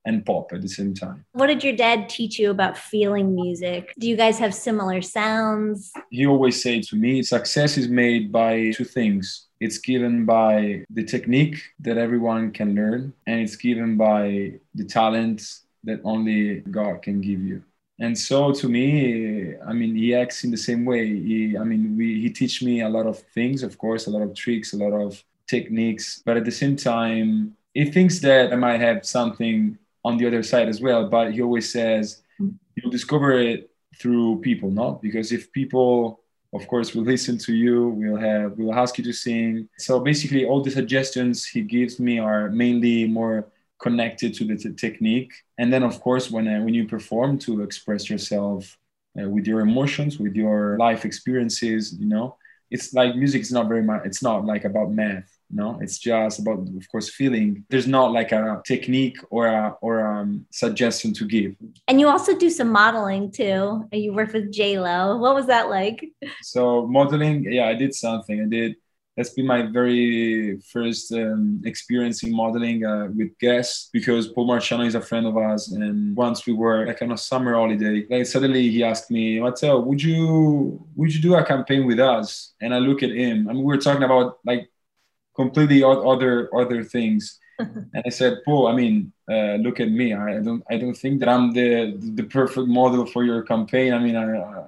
and 0.04 0.26
pop 0.26 0.52
at 0.52 0.62
the 0.62 0.68
same 0.68 0.94
time. 0.94 1.24
What 1.32 1.46
did 1.46 1.62
your 1.62 1.76
dad 1.76 2.08
teach 2.08 2.38
you 2.38 2.50
about 2.50 2.76
feeling 2.76 3.34
music? 3.34 3.94
Do 3.98 4.08
you 4.08 4.16
guys 4.16 4.38
have 4.38 4.54
similar 4.54 5.00
sounds? 5.00 5.92
He 6.10 6.26
always 6.26 6.60
said 6.60 6.82
to 6.84 6.96
me, 6.96 7.22
success 7.22 7.78
is 7.78 7.88
made 7.88 8.32
by 8.32 8.72
two 8.72 8.84
things. 8.84 9.46
It's 9.60 9.78
given 9.78 10.24
by 10.24 10.84
the 10.90 11.04
technique 11.04 11.62
that 11.80 11.98
everyone 11.98 12.50
can 12.50 12.74
learn, 12.74 13.12
and 13.28 13.40
it's 13.40 13.54
given 13.54 13.96
by 13.96 14.54
the 14.74 14.84
talent 14.84 15.40
that 15.84 16.00
only 16.02 16.60
God 16.78 17.02
can 17.02 17.20
give 17.20 17.40
you. 17.40 17.62
And 18.00 18.18
so 18.18 18.50
to 18.52 18.68
me, 18.68 19.54
I 19.64 19.72
mean, 19.72 19.94
he 19.94 20.16
acts 20.16 20.42
in 20.42 20.50
the 20.50 20.56
same 20.56 20.84
way. 20.84 21.06
He, 21.06 21.56
I 21.56 21.62
mean, 21.62 21.96
we, 21.96 22.20
he 22.22 22.30
teach 22.30 22.60
me 22.60 22.80
a 22.80 22.88
lot 22.88 23.06
of 23.06 23.20
things, 23.34 23.62
of 23.62 23.78
course, 23.78 24.08
a 24.08 24.10
lot 24.10 24.22
of 24.22 24.34
tricks, 24.34 24.72
a 24.72 24.76
lot 24.76 24.92
of 24.92 25.22
techniques, 25.48 26.22
but 26.24 26.36
at 26.36 26.44
the 26.44 26.50
same 26.50 26.76
time, 26.76 27.56
he 27.74 27.90
thinks 27.90 28.20
that 28.20 28.52
I 28.52 28.56
might 28.56 28.80
have 28.80 29.06
something 29.06 29.78
on 30.04 30.16
the 30.16 30.26
other 30.26 30.42
side 30.42 30.68
as 30.68 30.80
well. 30.80 31.08
But 31.08 31.32
he 31.32 31.42
always 31.42 31.72
says 31.72 32.22
you'll 32.38 32.90
discover 32.90 33.38
it 33.38 33.70
through 34.00 34.40
people, 34.40 34.70
not 34.70 35.02
because 35.02 35.32
if 35.32 35.52
people 35.52 36.22
of 36.52 36.66
course 36.68 36.94
will 36.94 37.02
listen 37.14 37.38
to 37.38 37.54
you 37.54 37.88
we'll 37.88 38.16
have 38.16 38.56
we'll 38.56 38.74
ask 38.74 38.98
you 38.98 39.04
to 39.04 39.12
sing 39.12 39.68
so 39.78 40.00
basically 40.00 40.44
all 40.44 40.62
the 40.62 40.70
suggestions 40.70 41.46
he 41.46 41.62
gives 41.62 41.98
me 41.98 42.18
are 42.18 42.50
mainly 42.50 43.06
more 43.06 43.48
connected 43.78 44.34
to 44.34 44.44
the 44.44 44.56
t- 44.56 44.72
technique 44.74 45.32
and 45.58 45.72
then 45.72 45.82
of 45.82 46.00
course 46.00 46.30
when 46.30 46.46
uh, 46.46 46.60
when 46.60 46.74
you 46.74 46.86
perform 46.86 47.38
to 47.38 47.62
express 47.62 48.08
yourself 48.08 48.78
uh, 49.20 49.28
with 49.28 49.46
your 49.46 49.60
emotions 49.60 50.18
with 50.18 50.34
your 50.34 50.76
life 50.78 51.04
experiences 51.04 51.94
you 51.98 52.06
know 52.06 52.36
it's 52.72 52.92
like 52.92 53.14
music 53.14 53.42
is 53.42 53.52
not 53.52 53.68
very 53.68 53.82
much 53.82 54.02
it's 54.04 54.22
not 54.22 54.44
like 54.44 54.64
about 54.64 54.90
math 54.90 55.30
no? 55.52 55.78
It's 55.80 55.98
just 55.98 56.38
about 56.38 56.60
of 56.60 56.88
course 56.90 57.10
feeling. 57.10 57.64
There's 57.68 57.86
not 57.86 58.10
like 58.10 58.32
a 58.32 58.62
technique 58.66 59.18
or 59.30 59.46
a 59.46 59.76
or 59.82 60.00
a 60.00 60.22
um, 60.22 60.46
suggestion 60.50 61.12
to 61.14 61.26
give. 61.26 61.54
And 61.86 62.00
you 62.00 62.08
also 62.08 62.36
do 62.36 62.48
some 62.50 62.72
modeling 62.72 63.30
too. 63.30 63.86
You 63.92 64.14
work 64.14 64.32
with 64.32 64.50
j 64.52 64.78
lo 64.78 65.18
what 65.18 65.34
was 65.34 65.46
that 65.46 65.68
like? 65.68 66.04
So 66.42 66.86
modeling 66.86 67.44
yeah 67.52 67.66
i 67.66 67.74
did 67.74 67.94
something. 67.94 68.40
I 68.40 68.48
did 68.48 68.76
that's 69.16 69.30
been 69.30 69.46
my 69.46 69.62
very 69.62 70.58
first 70.60 71.12
um, 71.12 71.60
experience 71.64 72.22
in 72.22 72.34
modeling 72.34 72.84
uh, 72.84 73.08
with 73.14 73.38
Guess 73.38 73.90
because 73.92 74.28
Paul 74.28 74.48
Marciano 74.48 74.86
is 74.86 74.94
a 74.94 75.00
friend 75.00 75.26
of 75.26 75.36
ours. 75.36 75.68
And 75.72 76.16
once 76.16 76.46
we 76.46 76.54
were 76.54 76.86
like 76.86 77.02
on 77.02 77.12
a 77.12 77.18
summer 77.18 77.54
holiday, 77.54 78.06
like 78.08 78.26
suddenly 78.26 78.70
he 78.70 78.82
asked 78.82 79.10
me, 79.10 79.38
Matteo, 79.38 79.80
would 79.80 80.02
you 80.02 80.86
would 80.96 81.14
you 81.14 81.20
do 81.20 81.34
a 81.34 81.44
campaign 81.44 81.86
with 81.86 82.00
us? 82.00 82.54
And 82.60 82.74
I 82.74 82.78
look 82.78 83.02
at 83.02 83.10
him. 83.10 83.48
I 83.48 83.52
mean, 83.52 83.64
we 83.64 83.74
were 83.74 83.82
talking 83.82 84.04
about 84.04 84.38
like 84.46 84.70
completely 85.36 85.82
other 85.84 86.54
other 86.54 86.82
things. 86.82 87.38
and 87.58 88.02
I 88.06 88.08
said, 88.08 88.38
Paul, 88.46 88.66
I 88.66 88.74
mean, 88.74 89.12
uh, 89.32 89.56
look 89.56 89.80
at 89.80 89.90
me. 89.90 90.14
I 90.14 90.40
don't 90.40 90.62
I 90.70 90.76
don't 90.76 90.94
think 91.02 91.20
that 91.20 91.28
I'm 91.28 91.52
the 91.52 91.96
the 92.18 92.24
perfect 92.24 92.68
model 92.68 93.06
for 93.06 93.22
your 93.24 93.42
campaign. 93.42 93.92
I 93.94 93.98
mean, 93.98 94.16
I, 94.16 94.26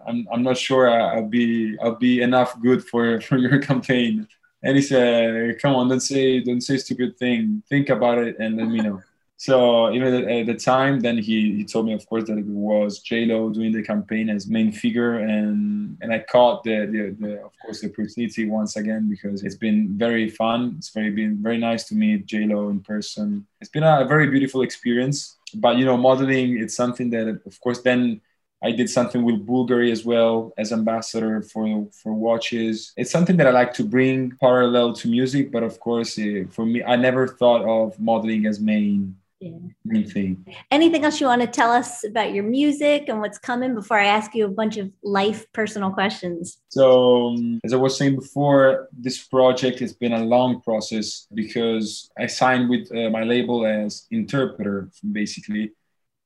I'm 0.08 0.26
I'm 0.32 0.42
not 0.42 0.56
sure 0.56 0.82
I'll 0.90 1.28
be 1.38 1.76
I'll 1.82 1.96
be 1.96 2.22
enough 2.22 2.50
good 2.60 2.80
for 2.90 3.20
for 3.28 3.36
your 3.36 3.58
campaign. 3.60 4.28
And 4.62 4.76
he 4.76 4.82
said, 4.82 5.60
"Come 5.60 5.74
on, 5.74 5.88
don't 5.88 6.00
say 6.00 6.40
don't 6.40 6.60
say 6.62 6.78
stupid 6.78 7.18
thing. 7.18 7.62
Think 7.68 7.90
about 7.90 8.18
it 8.18 8.38
and 8.38 8.56
let 8.56 8.68
me 8.68 8.80
know." 8.80 9.02
So 9.36 9.92
even 9.92 10.28
at 10.28 10.46
the 10.46 10.54
time, 10.54 11.00
then 11.00 11.18
he, 11.18 11.56
he 11.56 11.64
told 11.64 11.86
me, 11.86 11.92
of 11.92 12.06
course, 12.06 12.24
that 12.24 12.38
it 12.38 12.46
was 12.46 13.00
J 13.00 13.26
Lo 13.26 13.50
doing 13.50 13.72
the 13.72 13.82
campaign 13.82 14.30
as 14.30 14.46
main 14.46 14.70
figure, 14.70 15.18
and 15.18 15.98
and 16.00 16.12
I 16.12 16.20
caught 16.20 16.62
the, 16.62 16.86
the, 16.86 17.16
the 17.18 17.44
of 17.44 17.52
course 17.60 17.80
the 17.80 17.88
opportunity 17.88 18.48
once 18.48 18.76
again 18.76 19.08
because 19.10 19.42
it's 19.42 19.56
been 19.56 19.98
very 19.98 20.30
fun. 20.30 20.76
It's 20.78 20.90
very 20.90 21.10
been 21.10 21.42
very 21.42 21.58
nice 21.58 21.84
to 21.88 21.94
meet 21.94 22.26
J 22.26 22.46
Lo 22.46 22.68
in 22.68 22.80
person. 22.80 23.46
It's 23.60 23.70
been 23.70 23.82
a 23.82 24.04
very 24.06 24.28
beautiful 24.28 24.62
experience. 24.62 25.36
But 25.54 25.78
you 25.78 25.84
know, 25.84 25.96
modeling 25.96 26.58
it's 26.58 26.76
something 26.76 27.10
that 27.10 27.40
of 27.44 27.60
course 27.60 27.82
then 27.82 28.20
I 28.62 28.70
did 28.70 28.88
something 28.88 29.24
with 29.24 29.46
Bulgari 29.46 29.90
as 29.92 30.04
well 30.04 30.52
as 30.56 30.72
ambassador 30.72 31.42
for 31.42 31.86
for 31.92 32.14
watches. 32.14 32.92
It's 32.96 33.10
something 33.10 33.36
that 33.38 33.48
I 33.48 33.50
like 33.50 33.74
to 33.74 33.84
bring 33.84 34.30
parallel 34.40 34.94
to 34.94 35.08
music, 35.08 35.50
but 35.50 35.62
of 35.64 35.78
course, 35.80 36.18
eh, 36.18 36.44
for 36.50 36.64
me, 36.64 36.82
I 36.82 36.96
never 36.96 37.26
thought 37.26 37.62
of 37.64 37.98
modeling 38.00 38.46
as 38.46 38.60
main 38.60 39.16
yeah. 39.44 39.90
Anything. 39.90 40.46
Anything 40.70 41.04
else 41.04 41.20
you 41.20 41.26
want 41.26 41.42
to 41.42 41.46
tell 41.46 41.70
us 41.70 42.04
about 42.04 42.32
your 42.32 42.44
music 42.44 43.08
and 43.08 43.20
what's 43.20 43.38
coming 43.38 43.74
before 43.74 43.98
I 43.98 44.06
ask 44.06 44.34
you 44.34 44.46
a 44.46 44.48
bunch 44.48 44.76
of 44.76 44.90
life 45.02 45.50
personal 45.52 45.90
questions? 45.90 46.58
So, 46.68 47.28
um, 47.28 47.60
as 47.64 47.72
I 47.72 47.76
was 47.76 47.96
saying 47.98 48.16
before, 48.16 48.88
this 48.92 49.22
project 49.24 49.80
has 49.80 49.92
been 49.92 50.12
a 50.12 50.24
long 50.24 50.62
process 50.62 51.26
because 51.34 52.10
I 52.18 52.26
signed 52.26 52.70
with 52.70 52.90
uh, 52.90 53.10
my 53.10 53.24
label 53.24 53.66
as 53.66 54.06
interpreter, 54.10 54.90
basically 55.12 55.72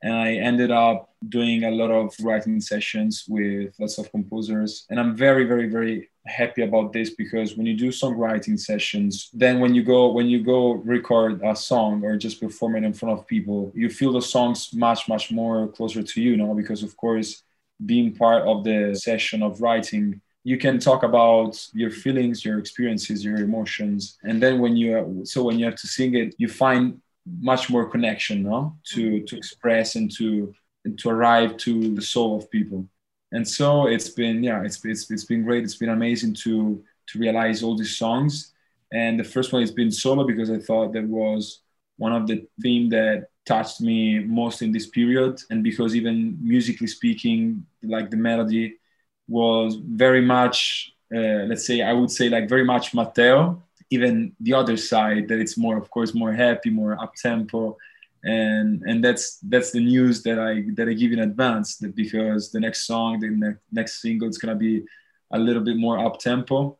and 0.03 0.15
I 0.15 0.35
ended 0.35 0.71
up 0.71 1.11
doing 1.29 1.65
a 1.65 1.71
lot 1.71 1.91
of 1.91 2.15
writing 2.23 2.61
sessions 2.61 3.25
with 3.29 3.75
lots 3.81 3.99
of 3.99 4.11
composers. 4.11 4.87
And 4.91 5.01
I'm 5.01 5.17
very, 5.17 5.45
very, 5.45 5.69
very 5.69 6.09
happy 6.27 6.63
about 6.63 6.93
this 6.93 7.11
because 7.11 7.57
when 7.57 7.67
you 7.67 7.77
do 7.77 7.89
songwriting 7.89 8.59
sessions, 8.59 9.31
then 9.33 9.59
when 9.59 9.75
you 9.75 9.83
go 9.83 10.13
when 10.13 10.27
you 10.27 10.45
go 10.45 10.73
record 10.73 11.41
a 11.43 11.57
song 11.57 12.05
or 12.05 12.17
just 12.17 12.41
perform 12.41 12.77
it 12.77 12.85
in 12.85 12.93
front 12.93 13.19
of 13.19 13.27
people, 13.27 13.73
you 13.75 13.91
feel 13.91 14.13
the 14.13 14.23
songs 14.23 14.73
much, 14.73 15.09
much 15.09 15.33
more 15.33 15.69
closer 15.69 16.03
to 16.03 16.21
you, 16.21 16.33
you 16.33 16.37
know, 16.37 16.55
because 16.55 16.83
of 16.83 16.97
course 16.97 17.43
being 17.85 18.15
part 18.15 18.43
of 18.43 18.65
the 18.65 18.95
session 18.95 19.43
of 19.43 19.61
writing 19.61 20.21
you 20.45 20.57
can 20.57 20.79
talk 20.79 21.03
about 21.03 21.53
your 21.75 21.91
feelings 21.91 22.45
your 22.45 22.59
experiences 22.59 23.25
your 23.25 23.37
emotions 23.37 24.19
and 24.25 24.43
then 24.43 24.59
when 24.59 24.77
you 24.77 25.23
so 25.25 25.43
when 25.45 25.59
you 25.59 25.65
have 25.65 25.77
to 25.77 25.87
sing 25.87 26.15
it 26.15 26.35
you 26.39 26.49
find 26.49 27.01
much 27.41 27.71
more 27.71 27.89
connection 27.89 28.43
no? 28.43 28.77
To 28.93 29.23
to 29.23 29.37
express 29.37 29.97
and 29.97 30.11
to 30.17 30.55
and 30.85 30.99
to 31.01 31.11
arrive 31.11 31.57
to 31.59 31.95
the 31.95 32.03
soul 32.03 32.37
of 32.37 32.51
people. 32.51 32.89
And 33.33 33.47
so 33.47 33.87
it's 33.87 34.09
been 34.11 34.43
yeah 34.43 34.63
it's, 34.65 34.85
it's 34.85 35.11
it's 35.11 35.25
been 35.25 35.45
great. 35.45 35.65
It's 35.65 35.77
been 35.77 35.91
amazing 35.91 36.35
to 36.45 36.83
to 37.09 37.19
realize 37.19 37.63
all 37.63 37.77
these 37.77 37.97
songs. 37.97 38.53
And 38.93 39.21
the 39.21 39.25
first 39.25 39.53
one 39.53 39.63
has 39.63 39.71
been 39.73 39.91
solo 39.91 40.25
because 40.25 40.51
i 40.51 40.59
thought 40.59 40.93
that 40.95 41.05
was 41.05 41.61
one 41.99 42.13
of 42.13 42.27
the 42.27 42.47
theme 42.63 42.89
that 42.91 43.29
touched 43.45 43.81
me 43.81 44.21
most 44.21 44.63
in 44.63 44.73
this 44.73 44.87
period. 44.87 45.41
And 45.51 45.63
because 45.63 45.95
even 45.97 46.39
musically 46.41 46.87
speaking 46.87 47.67
like 47.83 48.11
the 48.11 48.17
melody 48.17 48.79
was 49.29 49.77
very 49.77 50.23
much 50.23 50.93
uh, 51.15 51.45
let's 51.49 51.67
say 51.67 51.83
i 51.83 51.93
would 51.93 52.11
say 52.11 52.29
like 52.29 52.49
very 52.49 52.65
much 52.65 52.95
matteo 52.95 53.63
even 53.91 54.33
the 54.41 54.55
other 54.55 54.77
side 54.77 55.29
that 55.29 55.39
it's 55.39 55.57
more 55.57 55.77
of 55.77 55.91
course 55.91 56.15
more 56.15 56.33
happy 56.33 56.71
more 56.71 57.01
up 57.01 57.15
tempo 57.15 57.77
and 58.25 58.83
and 58.83 59.05
that's 59.05 59.39
that's 59.45 59.71
the 59.71 59.81
news 59.81 60.23
that 60.23 60.39
i 60.39 60.65
that 60.75 60.89
i 60.89 60.93
give 60.93 61.13
in 61.13 61.21
advance 61.21 61.77
that 61.77 61.95
because 61.95 62.51
the 62.51 62.61
next 62.61 62.87
song 62.87 63.19
the 63.21 63.29
ne- 63.29 63.61
next 63.71 64.03
single 64.03 64.29
is 64.29 64.39
going 64.39 64.53
to 64.53 64.59
be 64.59 64.85
a 65.33 65.39
little 65.39 65.63
bit 65.63 65.77
more 65.77 65.99
up 66.05 66.19
tempo 66.19 66.77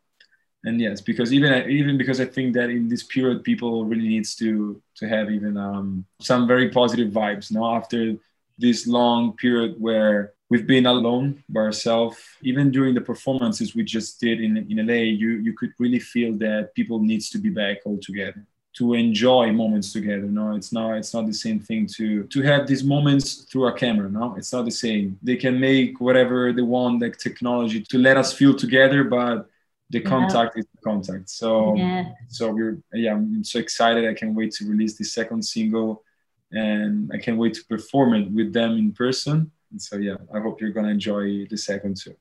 and 0.65 0.81
yes 0.81 1.01
because 1.01 1.33
even 1.33 1.71
even 1.71 1.97
because 1.97 2.21
i 2.21 2.25
think 2.25 2.55
that 2.55 2.71
in 2.71 2.89
this 2.89 3.05
period 3.05 3.45
people 3.45 3.85
really 3.85 4.09
needs 4.09 4.35
to 4.35 4.83
to 4.97 5.09
have 5.09 5.31
even 5.31 5.57
um, 5.57 6.05
some 6.21 6.47
very 6.49 6.69
positive 6.71 7.13
vibes 7.13 7.53
now 7.53 7.77
after 7.77 8.17
this 8.59 8.87
long 8.89 9.37
period 9.37 9.77
where 9.79 10.33
we've 10.49 10.67
been 10.67 10.87
alone 10.87 11.43
by 11.49 11.61
ourselves. 11.61 12.17
Even 12.43 12.71
during 12.71 12.95
the 12.95 13.01
performances 13.01 13.75
we 13.75 13.85
just 13.85 14.21
did 14.21 14.41
in, 14.41 14.57
in 14.71 14.87
LA, 14.87 15.05
you, 15.23 15.31
you 15.31 15.53
could 15.53 15.73
really 15.79 15.99
feel 15.99 16.33
that 16.39 16.75
people 16.75 17.01
needs 17.01 17.31
to 17.31 17.39
be 17.39 17.51
back 17.51 17.79
all 17.85 17.99
together 17.99 18.45
to 18.75 18.95
enjoy 18.95 19.51
moments 19.51 19.93
together. 19.93 20.27
No, 20.27 20.55
it's 20.55 20.73
not 20.73 20.99
it's 20.99 21.13
not 21.13 21.27
the 21.27 21.35
same 21.35 21.59
thing 21.59 21.87
to 21.97 22.25
to 22.25 22.43
have 22.43 22.67
these 22.67 22.85
moments 22.85 23.43
through 23.49 23.67
a 23.67 23.73
camera. 23.73 24.09
No, 24.09 24.37
it's 24.37 24.53
not 24.53 24.65
the 24.65 24.71
same. 24.71 25.19
They 25.23 25.37
can 25.37 25.59
make 25.59 26.01
whatever 26.01 26.53
they 26.53 26.63
want, 26.63 27.03
like 27.03 27.17
technology, 27.19 27.83
to 27.83 27.99
let 27.99 28.17
us 28.17 28.33
feel 28.33 28.55
together, 28.55 29.03
but 29.05 29.49
the 29.91 30.01
yeah. 30.01 30.09
contact 30.09 30.59
is 30.59 30.67
the 30.67 30.81
contact. 30.83 31.29
So 31.29 31.75
yeah. 31.77 32.13
so 32.29 32.53
we're 32.53 32.79
yeah, 32.93 33.15
I'm 33.15 33.43
so 33.43 33.59
excited. 33.59 34.09
I 34.09 34.15
can't 34.15 34.35
wait 34.35 34.53
to 34.53 34.69
release 34.69 34.97
the 34.97 35.05
second 35.05 35.43
single 35.43 36.05
and 36.53 37.11
I 37.13 37.19
can't 37.19 37.37
wait 37.37 37.55
to 37.55 37.65
perform 37.65 38.15
it 38.15 38.31
with 38.31 38.53
them 38.53 38.73
in 38.79 38.93
person 38.93 39.51
and 39.71 39.81
so 39.81 39.97
yeah, 39.97 40.17
I 40.35 40.41
hope 40.41 40.61
you're 40.61 40.73
gonna 40.73 40.89
enjoy 40.89 41.47
the 41.47 41.57
second 41.57 41.97
too. 41.97 42.15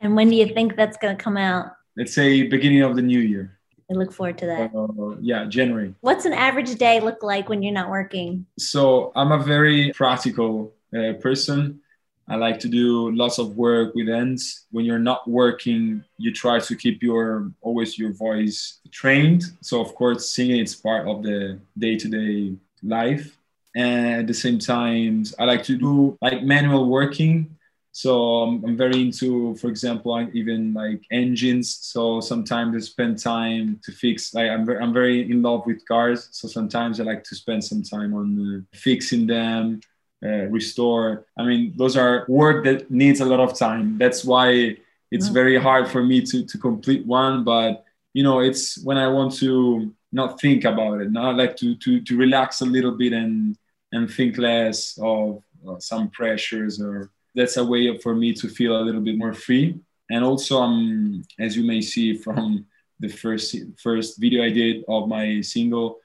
And 0.00 0.14
when 0.14 0.28
do 0.28 0.36
you 0.36 0.46
think 0.46 0.76
that's 0.76 0.96
gonna 0.96 1.16
come 1.16 1.36
out? 1.36 1.72
Let's 1.96 2.14
say 2.14 2.46
beginning 2.46 2.82
of 2.82 2.96
the 2.96 3.02
new 3.02 3.20
year. 3.20 3.58
I 3.90 3.94
look 3.94 4.12
forward 4.12 4.38
to 4.38 4.46
that. 4.46 4.74
Uh, 4.74 5.16
yeah, 5.20 5.44
January. 5.44 5.94
What's 6.00 6.24
an 6.24 6.32
average 6.32 6.74
day 6.76 7.00
look 7.00 7.22
like 7.22 7.48
when 7.48 7.62
you're 7.62 7.72
not 7.72 7.90
working? 7.90 8.46
So 8.58 9.12
I'm 9.14 9.32
a 9.32 9.38
very 9.38 9.92
practical 9.92 10.72
uh, 10.96 11.14
person. 11.20 11.80
I 12.26 12.36
like 12.36 12.58
to 12.60 12.68
do 12.68 13.14
lots 13.14 13.38
of 13.38 13.56
work 13.56 13.94
with 13.94 14.08
ends. 14.08 14.64
When 14.70 14.86
you're 14.86 14.98
not 14.98 15.28
working, 15.28 16.02
you 16.16 16.32
try 16.32 16.58
to 16.58 16.74
keep 16.74 17.02
your 17.02 17.52
always 17.60 17.98
your 17.98 18.14
voice 18.14 18.80
trained. 18.90 19.44
So 19.60 19.82
of 19.82 19.94
course, 19.94 20.30
singing 20.30 20.60
is 20.60 20.74
part 20.74 21.06
of 21.06 21.22
the 21.22 21.58
day-to-day 21.76 22.56
life 22.82 23.36
and 23.74 24.20
at 24.20 24.26
the 24.26 24.34
same 24.34 24.58
time 24.58 25.24
i 25.38 25.44
like 25.44 25.62
to 25.64 25.76
do 25.76 26.16
like 26.22 26.42
manual 26.42 26.88
working. 26.88 27.50
So 27.92 28.42
um, 28.42 28.64
i'm 28.66 28.76
very 28.76 29.00
into 29.00 29.54
for 29.56 29.68
example 29.68 30.28
even 30.32 30.74
like 30.74 31.02
engines. 31.10 31.76
So 31.80 32.20
sometimes 32.20 32.74
i 32.76 32.80
spend 32.80 33.18
time 33.18 33.80
to 33.84 33.92
fix 33.92 34.34
like 34.34 34.50
i'm 34.50 34.64
very, 34.66 34.78
I'm 34.78 34.92
very 34.92 35.30
in 35.30 35.42
love 35.42 35.66
with 35.66 35.86
cars. 35.86 36.28
So 36.32 36.48
sometimes 36.48 37.00
i 37.00 37.04
like 37.04 37.24
to 37.24 37.34
spend 37.34 37.64
some 37.64 37.82
time 37.82 38.14
on 38.14 38.28
uh, 38.40 38.76
fixing 38.76 39.26
them 39.26 39.80
uh, 40.24 40.46
restore. 40.50 41.26
I 41.38 41.44
mean 41.44 41.74
those 41.76 41.96
are 41.96 42.24
work 42.28 42.64
that 42.64 42.90
needs 42.90 43.20
a 43.20 43.24
lot 43.24 43.40
of 43.40 43.56
time. 43.58 43.98
That's 43.98 44.24
why 44.24 44.76
it's 45.10 45.28
mm. 45.28 45.34
very 45.34 45.56
hard 45.56 45.88
for 45.88 46.02
me 46.02 46.20
to 46.26 46.44
to 46.44 46.58
complete 46.58 47.06
one. 47.06 47.44
But 47.44 47.84
you 48.12 48.22
know 48.22 48.38
it's 48.40 48.78
when 48.84 48.96
i 48.96 49.08
want 49.08 49.34
to 49.38 49.92
not 50.14 50.40
think 50.40 50.64
about 50.64 51.00
it. 51.00 51.10
Not 51.10 51.36
like 51.36 51.56
to 51.58 51.74
to 51.76 52.00
to 52.00 52.16
relax 52.16 52.60
a 52.60 52.66
little 52.66 52.92
bit 52.92 53.12
and 53.12 53.58
and 53.94 54.10
think 54.10 54.36
less 54.38 54.98
of 55.00 55.42
uh, 55.66 55.78
some 55.78 56.10
pressures 56.10 56.80
or 56.80 57.10
that's 57.34 57.56
a 57.56 57.64
way 57.64 57.96
for 57.98 58.14
me 58.14 58.32
to 58.34 58.48
feel 58.48 58.76
a 58.76 58.84
little 58.86 59.00
bit 59.00 59.18
more 59.18 59.34
free. 59.34 59.80
And 60.10 60.22
also 60.22 60.60
um, 60.60 61.22
as 61.38 61.56
you 61.56 61.64
may 61.64 61.80
see 61.80 62.18
from 62.18 62.66
the 63.00 63.08
first 63.08 63.56
first 63.82 64.20
video 64.20 64.44
i 64.44 64.50
did 64.50 64.84
of 64.86 65.08
my 65.08 65.40
single 65.40 65.98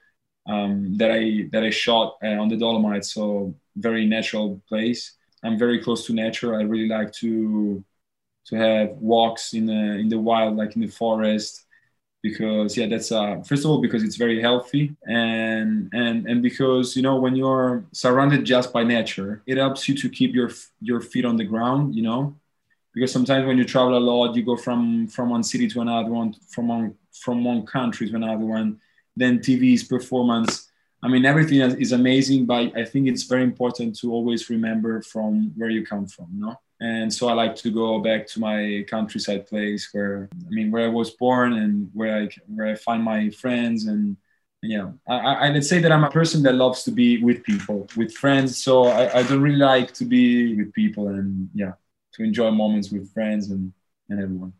um, 0.48 0.96
that 0.96 1.12
i 1.12 1.48
that 1.52 1.62
i 1.62 1.70
shot 1.70 2.16
uh, 2.24 2.36
on 2.42 2.48
the 2.48 2.56
dolomites 2.56 3.14
so 3.14 3.54
very 3.76 4.06
natural 4.06 4.60
place. 4.68 5.16
I'm 5.42 5.58
very 5.58 5.82
close 5.82 6.06
to 6.06 6.12
nature. 6.12 6.54
I 6.54 6.62
really 6.62 6.88
like 6.88 7.12
to 7.14 7.82
to 8.46 8.56
have 8.56 8.90
walks 8.90 9.54
in 9.54 9.66
the 9.66 9.98
in 9.98 10.08
the 10.08 10.18
wild 10.18 10.56
like 10.56 10.74
in 10.74 10.82
the 10.82 10.88
forest 10.88 11.66
because 12.22 12.76
yeah 12.76 12.86
that's 12.86 13.12
uh 13.12 13.40
first 13.40 13.64
of 13.64 13.70
all 13.70 13.80
because 13.80 14.02
it's 14.02 14.16
very 14.16 14.40
healthy 14.40 14.94
and 15.06 15.88
and 15.92 16.26
and 16.26 16.42
because 16.42 16.94
you 16.94 17.02
know 17.02 17.16
when 17.16 17.34
you're 17.34 17.84
surrounded 17.92 18.44
just 18.44 18.72
by 18.72 18.84
nature 18.84 19.42
it 19.46 19.56
helps 19.56 19.88
you 19.88 19.94
to 19.94 20.08
keep 20.08 20.34
your 20.34 20.50
your 20.80 21.00
feet 21.00 21.24
on 21.24 21.36
the 21.36 21.44
ground 21.44 21.94
you 21.94 22.02
know? 22.02 22.36
Because 22.92 23.12
sometimes 23.12 23.46
when 23.46 23.56
you 23.56 23.64
travel 23.64 23.96
a 23.96 23.98
lot 23.98 24.34
you 24.34 24.42
go 24.42 24.56
from 24.56 25.06
from 25.06 25.30
one 25.30 25.42
city 25.42 25.68
to 25.68 25.80
another 25.80 26.10
one 26.10 26.34
from 26.48 26.68
one 26.68 26.94
from 27.12 27.44
one 27.44 27.64
country 27.64 28.08
to 28.08 28.16
another 28.16 28.44
one 28.44 28.80
then 29.16 29.38
tv's 29.38 29.84
performance 29.84 30.70
i 31.02 31.08
mean 31.08 31.24
everything 31.24 31.60
is 31.60 31.92
amazing 31.92 32.46
but 32.46 32.76
i 32.76 32.84
think 32.84 33.06
it's 33.06 33.24
very 33.24 33.42
important 33.42 33.96
to 33.98 34.12
always 34.12 34.50
remember 34.50 35.02
from 35.02 35.52
where 35.56 35.70
you 35.70 35.86
come 35.86 36.06
from 36.06 36.26
no 36.32 36.56
and 36.80 37.12
so 37.12 37.28
I 37.28 37.34
like 37.34 37.56
to 37.56 37.70
go 37.70 37.98
back 38.00 38.26
to 38.28 38.40
my 38.40 38.84
countryside 38.88 39.46
place 39.46 39.88
where 39.92 40.28
I 40.32 40.50
mean 40.50 40.70
where 40.70 40.84
I 40.84 40.88
was 40.88 41.10
born 41.10 41.54
and 41.54 41.90
where 41.92 42.22
I 42.22 42.28
where 42.46 42.66
I 42.68 42.74
find 42.74 43.02
my 43.02 43.30
friends 43.30 43.86
and 43.86 44.16
yeah 44.62 44.90
I, 45.08 45.16
I 45.16 45.50
would 45.50 45.64
say 45.64 45.80
that 45.80 45.92
I'm 45.92 46.04
a 46.04 46.10
person 46.10 46.42
that 46.44 46.54
loves 46.54 46.84
to 46.84 46.90
be 46.90 47.22
with 47.22 47.42
people 47.44 47.88
with 47.96 48.12
friends 48.12 48.58
so 48.58 48.84
I, 48.84 49.18
I 49.18 49.22
don't 49.22 49.42
really 49.42 49.56
like 49.56 49.92
to 49.94 50.04
be 50.04 50.54
with 50.56 50.72
people 50.72 51.08
and 51.08 51.48
yeah 51.54 51.72
to 52.14 52.22
enjoy 52.22 52.50
moments 52.50 52.90
with 52.90 53.12
friends 53.12 53.50
and 53.50 53.72
and 54.10 54.20
everyone. 54.20 54.52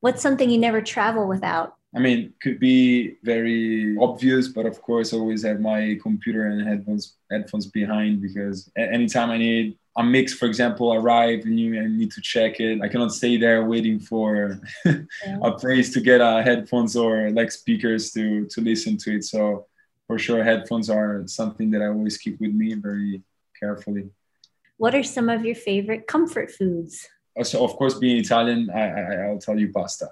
What's 0.00 0.22
something 0.22 0.50
you 0.50 0.58
never 0.58 0.80
travel 0.82 1.26
without? 1.26 1.76
I 1.94 1.98
mean, 1.98 2.32
could 2.40 2.58
be 2.58 3.16
very 3.22 3.96
obvious, 3.98 4.48
but 4.48 4.66
of 4.66 4.80
course, 4.80 5.12
I 5.12 5.18
always 5.18 5.42
have 5.44 5.60
my 5.60 5.98
computer 6.02 6.46
and 6.46 6.66
headphones 6.66 7.16
headphones 7.30 7.66
behind 7.66 8.22
because 8.22 8.70
anytime 8.76 9.30
I 9.30 9.38
need 9.38 9.78
a 9.96 10.02
mix, 10.02 10.32
for 10.32 10.46
example, 10.46 10.94
arrive 10.94 11.44
and 11.44 11.60
you 11.60 11.88
need 11.88 12.10
to 12.12 12.20
check 12.20 12.60
it, 12.60 12.80
I 12.80 12.88
cannot 12.88 13.12
stay 13.12 13.36
there 13.36 13.64
waiting 13.64 14.00
for 14.00 14.58
a 15.42 15.52
place 15.52 15.92
to 15.94 16.00
get 16.00 16.20
uh, 16.20 16.42
headphones 16.42 16.96
or 16.96 17.30
like 17.30 17.50
speakers 17.50 18.10
to 18.12 18.46
to 18.46 18.60
listen 18.60 18.96
to 18.98 19.16
it. 19.16 19.24
So 19.24 19.66
for 20.06 20.18
sure, 20.18 20.42
headphones 20.42 20.88
are 20.90 21.22
something 21.26 21.70
that 21.70 21.82
I 21.82 21.88
always 21.88 22.16
keep 22.16 22.40
with 22.40 22.52
me 22.52 22.74
very 22.74 23.22
carefully. 23.58 24.10
What 24.76 24.94
are 24.94 25.02
some 25.02 25.28
of 25.28 25.44
your 25.44 25.54
favorite 25.54 26.06
comfort 26.06 26.50
foods? 26.50 27.08
Uh, 27.38 27.44
so, 27.44 27.64
of 27.64 27.76
course, 27.76 27.94
being 27.94 28.18
Italian, 28.18 28.68
I, 28.70 29.24
I, 29.24 29.28
will 29.30 29.38
tell 29.38 29.58
you 29.58 29.72
pasta. 29.72 30.10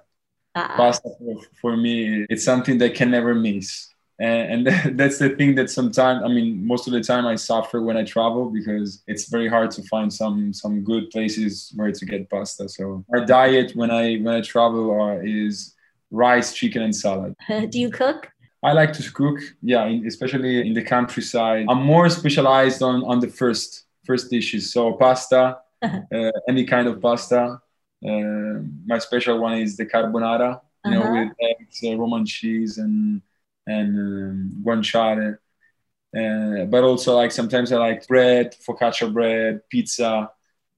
Uh-uh. 0.55 0.77
Pasta 0.77 1.11
for, 1.19 1.41
for, 1.61 1.77
me, 1.77 2.27
it's 2.31 2.45
something 2.45 2.79
that 2.79 2.95
can 2.95 3.11
never 3.11 3.35
miss. 3.35 3.93
And, 4.21 4.69
and 4.69 4.99
that's 4.99 5.19
the 5.19 5.31
thing 5.31 5.55
that 5.55 5.71
sometimes, 5.71 6.23
I 6.23 6.29
mean, 6.29 6.65
most 6.65 6.87
of 6.87 6.93
the 6.93 7.00
time 7.00 7.27
I 7.27 7.37
suffer 7.37 7.81
when 7.81 7.97
I 7.97 8.05
travel 8.05 8.50
because 8.50 9.03
it's 9.07 9.29
very 9.29 9.49
hard 9.49 9.71
to 9.73 9.83
find 9.85 10.12
some 10.12 10.53
some 10.53 10.85
good 10.85 11.11
places 11.11 11.73
where 11.75 11.91
to 11.91 12.05
get 12.05 12.29
pasta. 12.29 12.69
So 12.69 13.05
our 13.12 13.25
diet 13.25 13.75
when 13.75 13.91
I 13.91 14.17
when 14.19 14.35
I 14.35 14.43
travel 14.43 15.00
uh, 15.00 15.19
is 15.23 15.75
rice, 16.11 16.53
chicken, 16.53 16.83
and 16.83 16.95
salad. 16.95 17.35
Do 17.71 17.81
you 17.81 17.91
cook? 17.91 18.31
I 18.62 18.73
like 18.73 18.93
to 18.93 19.11
cook, 19.11 19.39
yeah, 19.62 19.87
in, 19.87 20.07
especially 20.07 20.67
in 20.67 20.75
the 20.75 20.83
countryside. 20.83 21.65
I'm 21.71 21.83
more 21.83 22.09
specialized 22.11 22.83
on 22.83 23.03
on 23.05 23.21
the 23.21 23.29
first 23.29 23.87
first 24.05 24.31
dishes, 24.31 24.71
so 24.71 24.93
pasta, 24.93 25.59
uh, 25.83 26.31
any 26.47 26.65
kind 26.67 26.87
of 26.89 27.00
pasta. 27.00 27.59
Uh, 28.07 28.61
my 28.87 28.99
special 28.99 29.39
one 29.39 29.59
is 29.59 29.77
the 29.77 29.87
carbonara, 29.87 30.61
you 30.85 30.93
uh-huh. 30.93 31.05
know, 31.05 31.12
with 31.12 31.33
eggs, 31.41 31.81
uh, 31.85 31.97
Roman 31.97 32.27
cheese, 32.27 32.77
and 32.79 33.23
and 33.67 33.99
um, 33.99 34.62
guanciale. 34.64 35.38
Uh, 36.17 36.64
but 36.64 36.83
also, 36.83 37.14
like 37.14 37.33
sometimes 37.33 37.73
I 37.73 37.79
like 37.79 38.07
bread, 38.07 38.57
focaccia 38.67 39.12
bread, 39.12 39.61
pizza. 39.69 40.31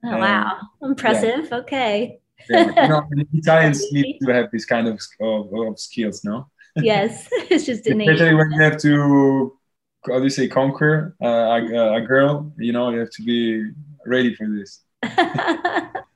Oh 0.04 0.18
wow, 0.18 0.58
impressive! 0.82 1.48
Yeah. 1.50 1.58
Okay. 1.58 2.20
yeah. 2.50 2.82
You 2.82 2.88
know, 2.88 3.02
Italians 3.32 3.90
need 3.92 4.18
to 4.20 4.32
have 4.32 4.50
this 4.50 4.64
kind 4.64 4.88
of, 4.88 5.00
of, 5.20 5.52
of 5.54 5.78
skills, 5.78 6.22
no? 6.24 6.48
yes, 6.76 7.28
it's 7.32 7.66
just 7.66 7.86
innate. 7.86 8.08
Especially 8.08 8.34
when 8.34 8.50
you 8.52 8.60
have 8.60 8.78
to, 8.78 9.58
how 10.06 10.18
do 10.18 10.24
you 10.24 10.30
say, 10.30 10.48
conquer 10.48 11.16
uh, 11.22 11.26
a, 11.26 11.94
a 11.94 12.00
girl. 12.00 12.52
You 12.58 12.72
know, 12.72 12.90
you 12.90 12.98
have 12.98 13.10
to 13.10 13.22
be 13.22 13.70
ready 14.06 14.34
for 14.34 14.46
this. 14.48 14.80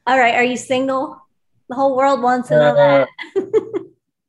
All 0.07 0.19
right. 0.19 0.35
Are 0.35 0.45
you 0.45 0.57
single? 0.57 1.21
The 1.69 1.75
whole 1.75 1.97
world 1.97 2.23
wants 2.23 2.49
to 2.49 2.57
know 2.57 2.77
uh, 2.77 3.07
that. 3.35 3.83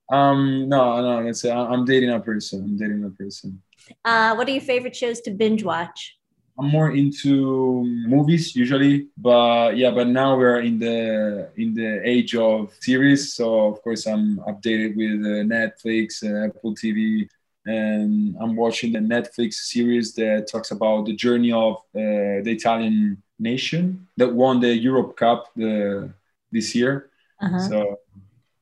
Um, 0.10 0.70
no, 0.70 1.02
no. 1.02 1.26
Let's 1.26 1.42
say 1.42 1.52
I'm 1.52 1.86
dating 1.86 2.12
a 2.12 2.20
person. 2.20 2.64
I'm 2.64 2.78
dating 2.78 3.04
a 3.04 3.10
person. 3.10 3.62
Uh, 4.04 4.36
what 4.36 4.48
are 4.48 4.52
your 4.52 4.62
favorite 4.62 4.96
shows 4.96 5.22
to 5.22 5.32
binge 5.32 5.64
watch? 5.64 6.18
I'm 6.60 6.70
more 6.70 6.92
into 6.92 7.84
movies 7.84 8.56
usually, 8.56 9.08
but 9.16 9.78
yeah, 9.78 9.92
but 9.92 10.08
now 10.08 10.36
we're 10.36 10.62
in 10.62 10.80
the 10.80 11.52
in 11.56 11.76
the 11.76 12.02
age 12.04 12.36
of 12.36 12.74
series, 12.80 13.34
so 13.34 13.68
of 13.68 13.82
course 13.84 14.08
I'm 14.08 14.38
updated 14.40 14.98
with 14.98 15.22
uh, 15.22 15.46
Netflix, 15.46 16.24
uh, 16.24 16.48
Apple 16.48 16.74
TV, 16.74 17.30
and 17.68 18.36
I'm 18.40 18.56
watching 18.56 18.94
the 18.94 19.00
Netflix 19.00 19.54
series 19.54 20.16
that 20.16 20.48
talks 20.52 20.72
about 20.72 21.06
the 21.06 21.14
journey 21.14 21.52
of 21.52 21.76
uh, 21.94 22.42
the 22.42 22.52
Italian 22.52 23.22
nation 23.38 24.08
that 24.18 24.34
won 24.34 24.60
the 24.60 24.76
Europe 24.76 25.16
Cup 25.18 25.52
the, 25.56 26.10
this 26.52 26.74
year. 26.74 27.10
Uh-huh. 27.42 27.60
So, 27.60 28.00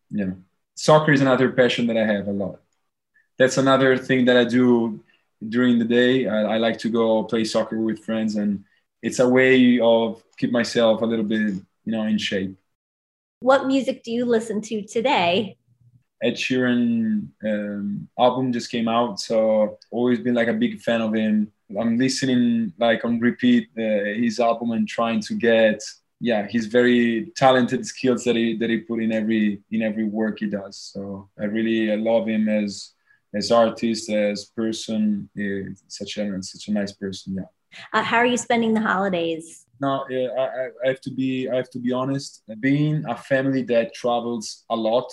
yeah, 0.10 0.32
soccer 0.75 1.13
is 1.13 1.22
another 1.22 1.51
passion 1.51 1.88
that 1.88 1.98
I 1.98 2.05
have 2.05 2.27
a 2.27 2.32
lot. 2.32 2.60
That's 3.38 3.58
another 3.58 3.98
thing 3.98 4.25
that 4.25 4.38
I 4.38 4.44
do 4.44 5.03
during 5.48 5.79
the 5.79 5.86
day. 5.86 6.27
I, 6.27 6.55
I 6.55 6.58
like 6.58 6.77
to 6.79 6.89
go 6.89 7.24
play 7.24 7.44
soccer 7.44 7.79
with 7.79 8.00
friends, 8.03 8.36
and 8.36 8.63
it's 9.01 9.20
a 9.20 9.27
way 9.27 9.79
of 9.79 10.24
keep 10.38 10.51
myself 10.51 11.01
a 11.01 11.05
little 11.05 11.25
bit, 11.25 11.55
you 11.86 11.91
know, 11.91 12.03
in 12.03 12.17
shape. 12.17 12.55
What 13.39 13.67
music 13.67 14.03
do 14.03 14.12
you 14.12 14.25
listen 14.25 14.62
to 14.62 14.84
today? 14.84 15.58
Ed 16.24 16.36
Sheeran 16.36 17.27
um, 17.44 18.07
album 18.18 18.53
just 18.53 18.72
came 18.72 18.88
out, 18.88 19.20
so 19.20 19.77
always 19.92 20.20
been 20.20 20.33
like 20.33 20.48
a 20.48 20.53
big 20.53 20.79
fan 20.79 21.01
of 21.01 21.14
him. 21.14 21.51
I'm 21.77 21.98
listening 21.98 22.74
like 22.77 23.03
on 23.03 23.20
repeat 23.20 23.70
uh, 23.77 24.16
his 24.16 24.40
album 24.40 24.72
and 24.72 24.88
trying 24.88 25.20
to 25.22 25.35
get 25.35 25.81
yeah 26.20 26.48
his 26.50 26.68
very 26.68 27.32
talented 27.36 27.86
skills 27.86 28.24
that 28.24 28.36
he 28.36 28.56
that 28.58 28.70
he 28.70 28.80
put 28.80 29.01
in 29.01 29.12
every 29.12 29.62
in 29.72 29.82
every 29.82 30.06
work 30.06 30.40
he 30.40 30.48
does. 30.48 30.92
So 30.94 31.30
I 31.40 31.46
really 31.46 31.92
I 31.92 31.96
love 31.96 32.28
him 32.28 32.48
as 32.50 32.94
as 33.34 33.51
artist 33.51 34.10
as 34.10 34.46
person. 34.46 35.30
He's 35.36 35.84
such 35.88 36.18
a 36.18 36.42
such 36.42 36.68
a 36.68 36.72
nice 36.72 36.94
person. 36.94 37.36
Yeah. 37.36 37.80
Uh, 37.92 38.04
how 38.04 38.18
are 38.18 38.25
you 38.25 38.38
spending 38.38 38.74
the 38.74 38.82
holidays? 38.82 39.66
No, 39.82 40.06
I, 40.10 40.70
I 40.84 40.88
have 40.88 41.01
to 41.01 41.12
be 41.12 41.50
I 41.50 41.56
have 41.56 41.70
to 41.72 41.80
be 41.80 41.92
honest. 41.92 42.44
Being 42.60 43.04
a 43.08 43.18
family 43.18 43.64
that 43.64 43.94
travels 43.94 44.64
a 44.70 44.75
lot, 44.75 45.12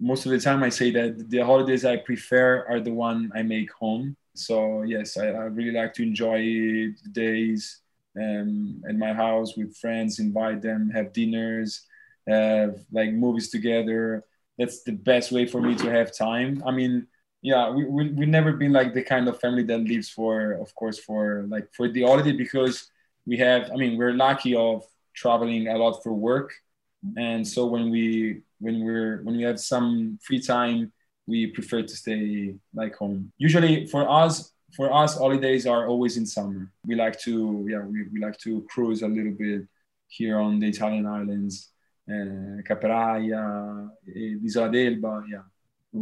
most 0.00 0.24
of 0.24 0.32
the 0.32 0.40
time 0.40 0.62
I 0.62 0.70
say 0.70 0.90
that 0.92 1.28
the 1.28 1.40
holidays 1.40 1.84
I 1.84 1.98
prefer 1.98 2.64
are 2.68 2.80
the 2.80 2.92
one 2.92 3.30
I 3.34 3.42
make 3.42 3.70
home 3.72 4.16
so 4.34 4.82
yes, 4.82 5.16
I, 5.16 5.28
I 5.28 5.44
really 5.44 5.70
like 5.70 5.94
to 5.94 6.02
enjoy 6.02 6.38
the 6.38 7.10
days 7.12 7.80
um, 8.20 8.82
at 8.88 8.96
my 8.96 9.12
house 9.12 9.56
with 9.56 9.76
friends, 9.76 10.18
invite 10.18 10.62
them, 10.62 10.90
have 10.90 11.12
dinners, 11.12 11.86
have 12.26 12.78
like 12.92 13.12
movies 13.12 13.50
together. 13.50 14.24
That's 14.58 14.82
the 14.82 14.92
best 14.92 15.32
way 15.32 15.46
for 15.46 15.60
me 15.60 15.74
to 15.76 15.90
have 15.90 16.16
time. 16.16 16.62
I 16.64 16.70
mean, 16.70 17.06
yeah, 17.42 17.70
we, 17.70 17.84
we, 17.84 18.08
we've 18.10 18.28
never 18.28 18.52
been 18.52 18.72
like 18.72 18.94
the 18.94 19.02
kind 19.02 19.28
of 19.28 19.40
family 19.40 19.64
that 19.64 19.78
lives 19.78 20.08
for, 20.08 20.52
of 20.52 20.74
course, 20.74 20.98
for 20.98 21.44
like 21.48 21.68
for 21.74 21.88
the 21.88 22.02
holiday 22.02 22.32
because 22.32 22.90
we 23.26 23.36
have, 23.38 23.70
I 23.70 23.76
mean, 23.76 23.98
we're 23.98 24.12
lucky 24.12 24.54
of 24.54 24.84
traveling 25.14 25.68
a 25.68 25.76
lot 25.76 26.02
for 26.02 26.12
work. 26.12 26.52
And 27.16 27.46
so 27.46 27.66
when 27.66 27.90
we, 27.90 28.42
when 28.60 28.82
we're, 28.84 29.22
when 29.24 29.36
we 29.36 29.42
have 29.42 29.60
some 29.60 30.18
free 30.22 30.40
time, 30.40 30.92
we 31.26 31.48
prefer 31.48 31.82
to 31.82 31.96
stay 31.96 32.54
like 32.74 32.94
home. 32.96 33.32
Usually 33.38 33.86
for 33.86 34.08
us, 34.08 34.52
for 34.76 34.92
us, 34.92 35.16
holidays 35.16 35.66
are 35.66 35.86
always 35.86 36.16
in 36.16 36.26
summer. 36.26 36.70
We 36.86 36.94
like 36.94 37.18
to, 37.20 37.66
yeah, 37.68 37.82
we, 37.82 38.08
we 38.12 38.20
like 38.20 38.38
to 38.38 38.62
cruise 38.68 39.02
a 39.02 39.08
little 39.08 39.32
bit 39.32 39.62
here 40.08 40.38
on 40.38 40.60
the 40.60 40.68
Italian 40.68 41.06
islands, 41.06 41.70
uh, 42.08 42.62
Capraia, 42.68 43.88
Isola 44.44 44.70
d'Elba, 44.70 45.24
yeah. 45.30 45.42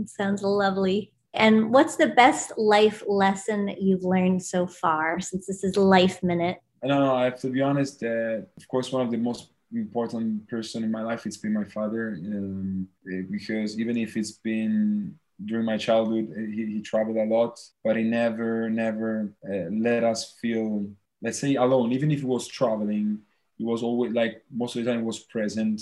It 0.00 0.08
sounds 0.08 0.42
lovely. 0.42 1.12
And 1.34 1.72
what's 1.72 1.96
the 1.96 2.08
best 2.08 2.52
life 2.58 3.02
lesson 3.06 3.66
that 3.66 3.80
you've 3.80 4.04
learned 4.04 4.42
so 4.42 4.66
far 4.66 5.20
since 5.20 5.46
this 5.46 5.64
is 5.64 5.76
Life 5.76 6.22
Minute? 6.22 6.58
I 6.82 6.88
don't 6.88 7.00
know. 7.00 7.14
I 7.14 7.24
have 7.24 7.40
to 7.40 7.48
be 7.48 7.62
honest. 7.62 8.02
Uh, 8.02 8.42
of 8.56 8.68
course, 8.68 8.92
one 8.92 9.02
of 9.02 9.10
the 9.10 9.16
most 9.16 9.50
important 9.74 10.46
person 10.48 10.84
in 10.84 10.90
my 10.90 11.02
life 11.02 11.24
it's 11.24 11.38
been 11.38 11.54
my 11.54 11.64
father 11.64 12.18
um, 12.26 12.86
because 13.30 13.78
even 13.80 13.96
if 13.96 14.18
it's 14.18 14.32
been 14.32 15.18
during 15.44 15.64
my 15.64 15.76
childhood 15.76 16.32
he, 16.36 16.66
he 16.66 16.80
traveled 16.82 17.16
a 17.16 17.24
lot 17.24 17.58
but 17.84 17.96
he 17.96 18.02
never 18.02 18.68
never 18.70 19.32
uh, 19.48 19.68
let 19.70 20.04
us 20.04 20.36
feel 20.40 20.86
let's 21.22 21.38
say 21.38 21.54
alone. 21.54 21.92
Even 21.92 22.10
if 22.10 22.20
he 22.20 22.26
was 22.26 22.48
traveling 22.48 23.18
he 23.56 23.64
was 23.64 23.82
always 23.82 24.12
like 24.12 24.42
most 24.50 24.76
of 24.76 24.84
the 24.84 24.90
time 24.90 25.00
he 25.00 25.06
was 25.06 25.20
present. 25.20 25.80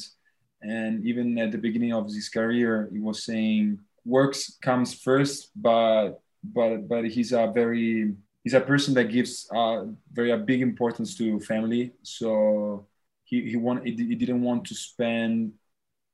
And 0.62 1.06
even 1.06 1.38
at 1.38 1.52
the 1.52 1.58
beginning 1.58 1.94
of 1.94 2.06
his 2.06 2.28
career 2.28 2.88
he 2.92 3.00
was 3.00 3.24
saying 3.24 3.80
works 4.04 4.58
comes 4.62 4.94
first 4.94 5.50
but 5.56 6.20
but 6.42 6.88
but 6.88 7.04
he's 7.06 7.32
a 7.32 7.50
very 7.54 8.14
he's 8.44 8.54
a 8.54 8.60
person 8.60 8.94
that 8.94 9.04
gives 9.04 9.48
uh, 9.54 9.84
very 10.12 10.30
a 10.30 10.36
big 10.38 10.62
importance 10.62 11.16
to 11.16 11.40
family. 11.40 11.92
So 12.02 12.86
he 13.24 13.50
he 13.50 13.56
want 13.56 13.86
he 13.86 14.14
didn't 14.14 14.42
want 14.42 14.66
to 14.66 14.74
spend 14.74 15.52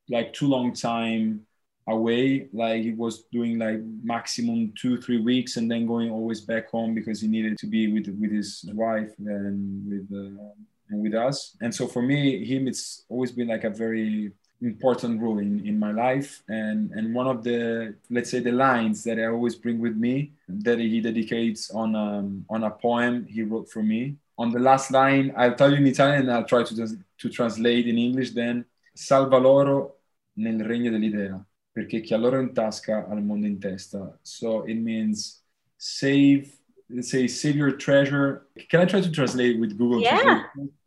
like 0.09 0.33
too 0.33 0.47
long 0.47 0.73
time 0.73 1.45
away 1.87 2.47
like 2.53 2.83
he 2.83 2.91
was 2.91 3.23
doing 3.31 3.57
like 3.57 3.79
maximum 4.03 4.73
two 4.79 5.01
three 5.01 5.19
weeks 5.19 5.57
and 5.57 5.71
then 5.71 5.87
going 5.87 6.11
always 6.11 6.41
back 6.41 6.69
home 6.69 6.93
because 6.93 7.21
he 7.21 7.27
needed 7.27 7.57
to 7.57 7.67
be 7.67 7.91
with 7.91 8.07
with 8.19 8.31
his 8.31 8.65
wife 8.73 9.11
and 9.19 9.89
with 9.89 10.07
uh, 10.11 10.43
and 10.89 11.01
with 11.01 11.13
us. 11.13 11.55
And 11.61 11.73
so 11.73 11.87
for 11.87 12.01
me 12.01 12.45
him 12.45 12.67
it's 12.67 13.05
always 13.09 13.31
been 13.31 13.47
like 13.47 13.63
a 13.63 13.69
very 13.69 14.31
important 14.61 15.21
role 15.21 15.37
in, 15.39 15.65
in 15.65 15.79
my 15.79 15.91
life. 15.91 16.43
And 16.49 16.91
and 16.91 17.15
one 17.15 17.27
of 17.27 17.43
the 17.43 17.95
let's 18.09 18.31
say 18.31 18.39
the 18.39 18.51
lines 18.51 19.03
that 19.05 19.19
i 19.19 19.25
always 19.27 19.55
bring 19.55 19.79
with 19.79 19.95
me 19.95 20.33
that 20.49 20.79
he 20.79 20.99
dedicates 20.99 21.71
on 21.71 21.95
um, 21.95 22.45
on 22.49 22.63
a 22.63 22.71
poem 22.71 23.25
he 23.29 23.43
wrote 23.43 23.69
for 23.69 23.83
me. 23.83 24.17
On 24.39 24.51
the 24.51 24.59
last 24.59 24.91
line, 24.91 25.33
I'll 25.35 25.55
tell 25.55 25.71
you 25.71 25.77
in 25.77 25.87
Italian 25.87 26.23
and 26.23 26.31
I'll 26.31 26.45
try 26.45 26.61
to, 26.61 26.75
to 27.21 27.29
translate 27.29 27.87
in 27.87 27.97
English 27.97 28.31
then. 28.31 28.65
Salva 28.93 29.37
loro 29.37 29.95
nel 30.37 30.63
regno 30.63 30.91
dell'idea, 30.91 31.43
perché 31.77 32.01
chi 32.01 32.15
ha 32.15 32.17
loro 32.17 32.39
in 32.39 32.53
tasca 32.53 33.05
ha 33.07 33.13
il 33.13 33.21
mondo 33.21 33.45
in 33.45 33.59
testa. 33.59 34.17
So 34.23 34.63
it 34.63 34.77
means 34.77 35.43
save, 35.77 36.51
let's 36.89 37.11
say, 37.11 37.27
save 37.27 37.55
your 37.55 37.77
treasure. 37.77 38.47
Can 38.67 38.81
I 38.81 38.85
try 38.85 38.99
to 38.99 39.11
translate 39.11 39.59
with 39.59 39.77
Google? 39.77 40.01
Yeah. 40.01 40.41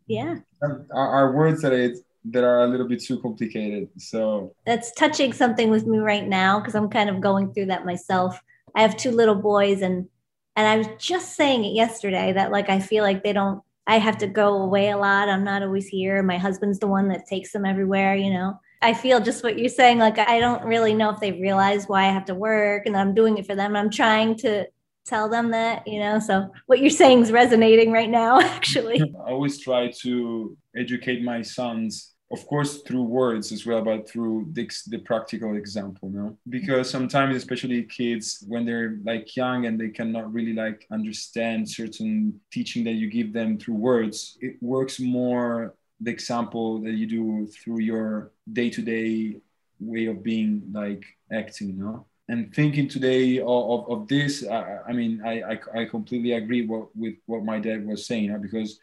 Yeah. 0.07 0.39
Our, 0.61 0.85
our 0.91 1.31
words 1.31 1.61
that 1.61 1.71
it, 1.71 1.99
that 2.25 2.43
are 2.43 2.65
a 2.65 2.67
little 2.67 2.89
bit 2.89 3.01
too 3.01 3.21
complicated. 3.21 3.87
So 3.97 4.53
that's 4.65 4.91
touching 4.91 5.31
something 5.31 5.69
with 5.69 5.87
me 5.87 5.99
right 5.99 6.27
now 6.27 6.59
because 6.59 6.75
I'm 6.75 6.89
kind 6.89 7.09
of 7.09 7.21
going 7.21 7.53
through 7.53 7.67
that 7.67 7.85
myself. 7.85 8.41
I 8.75 8.81
have 8.81 8.97
two 8.97 9.11
little 9.11 9.35
boys 9.35 9.81
and 9.81 10.09
and 10.57 10.67
I 10.67 10.75
was 10.75 10.87
just 10.99 11.37
saying 11.37 11.63
it 11.63 11.73
yesterday 11.73 12.33
that 12.33 12.51
like 12.51 12.69
I 12.69 12.81
feel 12.81 13.05
like 13.05 13.23
they 13.23 13.31
don't 13.31 13.63
I 13.87 13.97
have 13.97 14.17
to 14.17 14.27
go 14.27 14.61
away 14.61 14.89
a 14.89 14.97
lot. 14.97 15.29
I'm 15.29 15.45
not 15.45 15.63
always 15.63 15.87
here. 15.87 16.21
My 16.21 16.37
husband's 16.37 16.79
the 16.79 16.87
one 16.87 17.07
that 17.07 17.27
takes 17.27 17.53
them 17.53 17.65
everywhere, 17.65 18.13
you 18.15 18.33
know. 18.33 18.59
I 18.81 18.93
feel 18.93 19.19
just 19.19 19.43
what 19.43 19.59
you're 19.59 19.69
saying 19.69 19.99
like 19.99 20.17
I 20.17 20.39
don't 20.39 20.63
really 20.63 20.93
know 20.93 21.09
if 21.11 21.19
they 21.19 21.33
realize 21.33 21.87
why 21.87 22.05
I 22.05 22.11
have 22.11 22.25
to 22.25 22.35
work 22.35 22.85
and 22.85 22.97
I'm 22.97 23.13
doing 23.13 23.37
it 23.37 23.45
for 23.45 23.55
them. 23.55 23.75
I'm 23.75 23.89
trying 23.89 24.35
to 24.37 24.65
tell 25.05 25.29
them 25.29 25.51
that, 25.51 25.87
you 25.87 25.99
know. 25.99 26.19
So 26.19 26.51
what 26.67 26.79
you're 26.79 26.89
saying 26.89 27.21
is 27.21 27.31
resonating 27.31 27.91
right 27.91 28.09
now 28.09 28.39
actually. 28.41 29.01
I 29.01 29.31
always 29.31 29.59
try 29.59 29.91
to 30.01 30.57
educate 30.75 31.23
my 31.23 31.41
sons 31.41 32.11
of 32.31 32.47
course 32.47 32.81
through 32.83 33.03
words 33.03 33.51
as 33.51 33.65
well 33.65 33.81
but 33.81 34.09
through 34.09 34.47
the, 34.53 34.69
the 34.87 34.99
practical 34.99 35.55
example 35.55 36.09
no 36.09 36.37
because 36.49 36.89
sometimes 36.89 37.35
especially 37.35 37.83
kids 37.83 38.43
when 38.47 38.65
they're 38.65 38.99
like 39.03 39.35
young 39.35 39.65
and 39.65 39.79
they 39.79 39.89
cannot 39.89 40.31
really 40.31 40.53
like 40.53 40.85
understand 40.91 41.69
certain 41.69 42.39
teaching 42.51 42.83
that 42.83 42.93
you 42.93 43.09
give 43.09 43.33
them 43.33 43.57
through 43.57 43.75
words 43.75 44.37
it 44.39 44.55
works 44.61 44.99
more 44.99 45.75
the 46.01 46.11
example 46.11 46.81
that 46.81 46.93
you 46.93 47.05
do 47.05 47.47
through 47.47 47.79
your 47.79 48.31
day-to-day 48.51 49.37
way 49.79 50.05
of 50.07 50.23
being 50.23 50.63
like 50.71 51.05
acting 51.31 51.69
you 51.69 51.73
know? 51.73 52.05
And 52.27 52.53
thinking 52.53 52.87
today 52.87 53.39
of, 53.39 53.47
of, 53.47 53.89
of 53.91 54.07
this 54.07 54.45
I, 54.47 54.79
I 54.89 54.93
mean 54.93 55.21
I, 55.23 55.41
I, 55.41 55.81
I 55.81 55.85
completely 55.85 56.33
agree 56.33 56.65
what, 56.65 56.95
with 56.95 57.15
what 57.25 57.43
my 57.43 57.59
dad 57.59 57.85
was 57.85 58.05
saying 58.05 58.37
because 58.41 58.79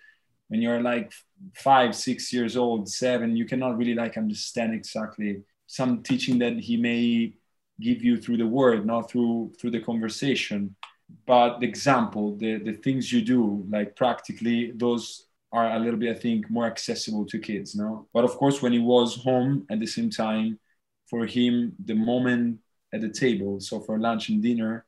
when 0.48 0.62
you're 0.62 0.83
like 0.83 1.12
five 1.54 1.94
six 1.94 2.33
years 2.33 2.57
old 2.57 2.88
seven 2.88 3.37
you 3.37 3.44
cannot 3.44 3.76
really 3.76 3.94
like 3.94 4.16
understand 4.16 4.74
exactly 4.74 5.42
some 5.66 6.02
teaching 6.02 6.38
that 6.38 6.59
he 6.59 6.76
may 6.76 7.35
give 7.81 8.02
you 8.02 8.16
through 8.16 8.38
the 8.38 8.46
word 8.46 8.85
not 8.87 9.11
through 9.11 9.52
through 9.59 9.70
the 9.70 9.81
conversation. 9.81 10.74
But 11.26 11.61
the 11.61 11.66
example 11.66 12.37
the 12.37 12.59
the 12.59 12.74
things 12.74 13.12
you 13.12 13.22
do 13.22 13.64
like 13.70 13.96
practically 13.96 14.72
those 14.74 15.27
are 15.52 15.72
a 15.72 15.78
little 15.78 15.98
bit 15.98 16.16
i 16.16 16.18
think 16.18 16.48
more 16.50 16.66
accessible 16.66 17.24
to 17.24 17.38
kids 17.38 17.74
no 17.74 18.06
but 18.12 18.24
of 18.24 18.32
course 18.32 18.61
when 18.62 18.72
he 18.72 18.78
was 18.78 19.16
home 19.16 19.66
at 19.70 19.80
the 19.80 19.87
same 19.87 20.11
time 20.11 20.58
for 21.08 21.26
him 21.26 21.72
the 21.84 21.94
moment 21.94 22.58
at 22.92 23.00
the 23.00 23.08
table 23.08 23.61
so 23.61 23.80
for 23.80 23.98
lunch 23.98 24.28
and 24.28 24.42
dinner 24.42 24.84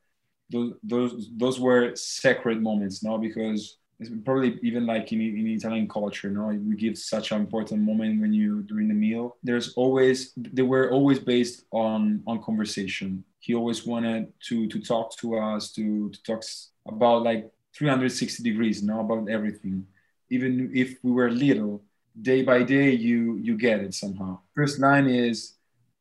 those 0.51 0.73
those, 0.83 1.29
those 1.37 1.59
were 1.59 1.95
sacred 1.95 2.61
moments 2.61 3.03
no 3.03 3.17
because 3.17 3.77
it's 4.01 4.09
probably 4.25 4.59
even 4.63 4.87
like 4.87 5.11
in, 5.13 5.21
in 5.21 5.47
Italian 5.47 5.87
culture, 5.87 6.31
you 6.31 6.59
we 6.67 6.75
give 6.75 6.97
such 6.97 7.31
an 7.31 7.39
important 7.39 7.81
moment 7.81 8.19
when 8.19 8.33
you 8.33 8.63
during 8.63 8.87
the 8.87 8.95
meal. 8.95 9.37
There's 9.43 9.73
always 9.75 10.33
they 10.35 10.63
were 10.63 10.89
always 10.91 11.19
based 11.19 11.65
on 11.71 12.23
on 12.25 12.41
conversation. 12.41 13.23
He 13.39 13.53
always 13.53 13.85
wanted 13.85 14.33
to 14.47 14.67
to 14.67 14.81
talk 14.81 15.15
to 15.17 15.37
us, 15.37 15.71
to 15.73 16.09
to 16.09 16.23
talk 16.23 16.43
about 16.87 17.21
like 17.21 17.51
360 17.75 18.41
degrees, 18.41 18.81
know, 18.81 19.01
about 19.01 19.29
everything. 19.29 19.85
Even 20.31 20.71
if 20.73 20.97
we 21.03 21.11
were 21.11 21.29
little, 21.29 21.83
day 22.19 22.41
by 22.41 22.63
day 22.63 22.89
you 22.91 23.37
you 23.37 23.55
get 23.57 23.79
it 23.79 23.93
somehow. 23.93 24.39
First 24.55 24.79
line 24.79 25.07
is 25.07 25.53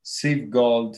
save 0.02 0.50
gold 0.50 0.96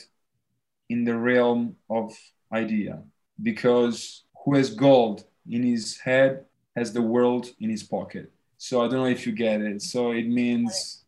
in 0.89 1.05
the 1.05 1.17
realm 1.17 1.77
of 1.91 2.15
idea 2.53 3.03
because 3.43 4.25
who 4.45 4.55
has 4.55 4.71
gold 4.71 5.25
in 5.49 5.63
his 5.63 5.99
head 5.99 6.45
has 6.77 6.93
the 6.93 7.03
world 7.03 7.51
in 7.61 7.71
his 7.71 7.83
pocket. 7.83 8.31
So 8.59 8.81
I 8.81 8.89
don't 8.89 9.01
know 9.01 9.07
if 9.07 9.27
you 9.27 9.33
get 9.33 9.61
it. 9.61 9.83
So 9.83 10.13
it 10.13 10.29
means 10.29 11.05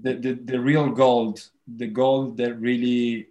the, 0.00 0.14
the, 0.14 0.32
the 0.32 0.60
real 0.60 0.90
gold, 0.90 1.48
the 1.66 1.86
gold 1.86 2.36
that 2.38 2.60
really 2.60 3.28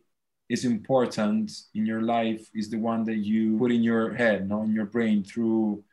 is 0.50 0.66
important 0.66 1.52
in 1.76 1.86
your 1.86 2.02
life 2.02 2.50
is 2.54 2.70
the 2.70 2.78
one 2.78 3.04
that 3.06 3.18
you 3.18 3.58
put 3.58 3.72
in 3.72 3.84
your 3.84 4.14
head, 4.14 4.50
not 4.50 4.64
in 4.64 4.74
your 4.74 4.86
brain 4.86 5.24
through 5.24 5.84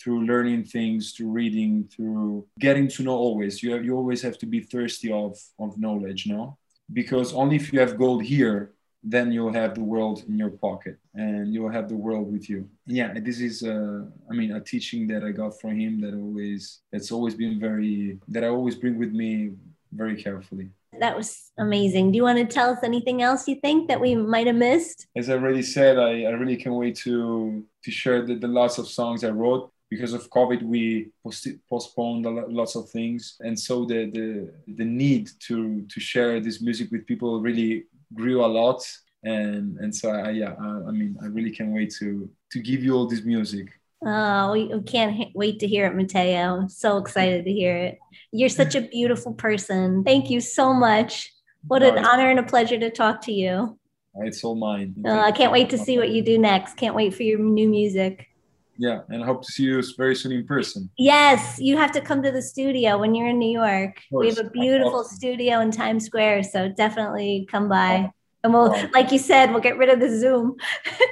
through 0.00 0.26
learning 0.26 0.64
things, 0.64 1.12
through 1.12 1.30
reading, 1.30 1.88
through 1.94 2.46
getting 2.58 2.88
to 2.88 3.02
know 3.02 3.16
always. 3.16 3.62
You 3.62 3.72
have, 3.72 3.84
you 3.84 3.96
always 3.96 4.22
have 4.22 4.38
to 4.38 4.46
be 4.46 4.60
thirsty 4.60 5.12
of, 5.12 5.38
of 5.58 5.78
knowledge, 5.78 6.26
no? 6.26 6.58
Because 6.92 7.32
only 7.32 7.56
if 7.56 7.72
you 7.72 7.80
have 7.80 7.96
gold 7.96 8.22
here, 8.22 8.74
then 9.04 9.30
you'll 9.30 9.52
have 9.52 9.74
the 9.74 9.82
world 9.82 10.24
in 10.26 10.38
your 10.38 10.50
pocket 10.50 10.98
and 11.14 11.52
you'll 11.52 11.70
have 11.70 11.88
the 11.88 11.96
world 11.96 12.32
with 12.32 12.48
you. 12.48 12.68
Yeah 12.86 13.12
this 13.20 13.38
is 13.40 13.62
uh, 13.62 14.02
i 14.30 14.34
mean 14.34 14.52
a 14.52 14.60
teaching 14.60 15.06
that 15.08 15.22
i 15.22 15.30
got 15.30 15.60
from 15.60 15.78
him 15.78 16.00
that 16.00 16.14
always 16.14 16.80
that's 16.90 17.12
always 17.12 17.34
been 17.34 17.60
very 17.60 18.18
that 18.28 18.42
i 18.44 18.48
always 18.48 18.76
bring 18.76 18.98
with 18.98 19.12
me 19.12 19.52
very 19.92 20.20
carefully. 20.20 20.70
That 20.98 21.16
was 21.16 21.52
amazing. 21.58 22.12
Do 22.12 22.16
you 22.16 22.22
want 22.22 22.38
to 22.38 22.46
tell 22.46 22.70
us 22.70 22.78
anything 22.82 23.22
else 23.22 23.48
you 23.48 23.56
think 23.56 23.88
that 23.88 24.00
we 24.00 24.14
might 24.14 24.46
have 24.46 24.56
missed? 24.56 25.06
As 25.14 25.28
i 25.28 25.34
already 25.34 25.62
said 25.62 25.98
i, 25.98 26.24
I 26.24 26.30
really 26.30 26.56
can't 26.56 26.74
wait 26.74 26.96
to 27.04 27.64
to 27.84 27.90
share 27.90 28.24
the, 28.24 28.34
the 28.36 28.48
lots 28.48 28.78
of 28.78 28.88
songs 28.88 29.22
i 29.22 29.28
wrote 29.28 29.70
because 29.94 30.12
of 30.18 30.22
covid 30.38 30.60
we 30.62 30.82
post- 31.22 31.58
postponed 31.72 32.24
lots 32.60 32.74
of 32.76 32.84
things 32.90 33.36
and 33.46 33.54
so 33.66 33.84
the, 33.90 34.00
the 34.16 34.26
the 34.80 34.88
need 35.02 35.24
to 35.46 35.56
to 35.92 35.98
share 36.10 36.40
this 36.40 36.58
music 36.68 36.86
with 36.92 37.06
people 37.06 37.40
really 37.48 37.72
grew 38.20 38.38
a 38.44 38.50
lot 38.60 38.80
and 39.24 39.78
and 39.78 39.94
so 39.94 40.10
I, 40.10 40.30
yeah 40.30 40.54
I, 40.60 40.68
I, 40.88 40.92
mean 40.98 41.16
I 41.22 41.26
really 41.26 41.50
can't 41.50 41.72
wait 41.78 41.92
to 42.00 42.28
to 42.52 42.60
give 42.60 42.82
you 42.84 42.94
all 42.94 43.06
this 43.06 43.24
music. 43.24 43.66
Oh, 44.06 44.52
we, 44.52 44.66
we 44.66 44.82
can't 44.82 45.34
wait 45.34 45.58
to 45.60 45.66
hear 45.66 45.86
it, 45.86 45.94
Matteo. 45.94 46.60
I'm 46.60 46.68
so 46.68 46.98
excited 46.98 47.44
to 47.46 47.52
hear 47.52 47.74
it. 47.74 47.98
You're 48.32 48.50
such 48.50 48.74
a 48.74 48.82
beautiful 48.82 49.32
person. 49.32 50.04
Thank 50.04 50.30
you 50.30 50.40
so 50.40 50.74
much. 50.74 51.32
What 51.66 51.82
an 51.82 52.04
honor 52.04 52.28
and 52.30 52.38
a 52.38 52.42
pleasure 52.42 52.78
to 52.78 52.90
talk 52.90 53.22
to 53.22 53.32
you. 53.32 53.78
It's 54.16 54.44
all 54.44 54.54
mine. 54.54 54.94
Uh, 55.04 55.20
I 55.20 55.32
can't 55.32 55.50
wait 55.50 55.70
to 55.70 55.78
see 55.78 55.96
what 55.96 56.10
you 56.10 56.22
do 56.22 56.38
next. 56.38 56.76
Can't 56.76 56.94
wait 56.94 57.14
for 57.14 57.22
your 57.22 57.38
new 57.38 57.68
music. 57.68 58.28
Yeah, 58.76 59.00
and 59.08 59.22
I 59.22 59.26
hope 59.26 59.42
to 59.44 59.52
see 59.52 59.64
you 59.64 59.82
very 59.96 60.16
soon 60.16 60.32
in 60.32 60.46
person. 60.46 60.90
Yes, 60.98 61.58
you 61.58 61.76
have 61.76 61.92
to 61.92 62.00
come 62.00 62.22
to 62.22 62.30
the 62.30 62.42
studio 62.42 62.98
when 62.98 63.14
you're 63.14 63.28
in 63.28 63.38
New 63.38 63.50
York. 63.50 64.00
We 64.10 64.28
have 64.28 64.38
a 64.38 64.50
beautiful 64.50 65.00
awesome. 65.00 65.16
studio 65.16 65.60
in 65.60 65.70
Times 65.70 66.06
Square, 66.06 66.44
so 66.44 66.68
definitely 66.68 67.46
come 67.50 67.68
by. 67.68 68.10
And 68.42 68.52
we'll, 68.52 68.76
like 68.92 69.10
you 69.10 69.18
said, 69.18 69.52
we'll 69.52 69.62
get 69.62 69.78
rid 69.78 69.88
of 69.88 70.00
the 70.00 70.18
Zoom. 70.18 70.56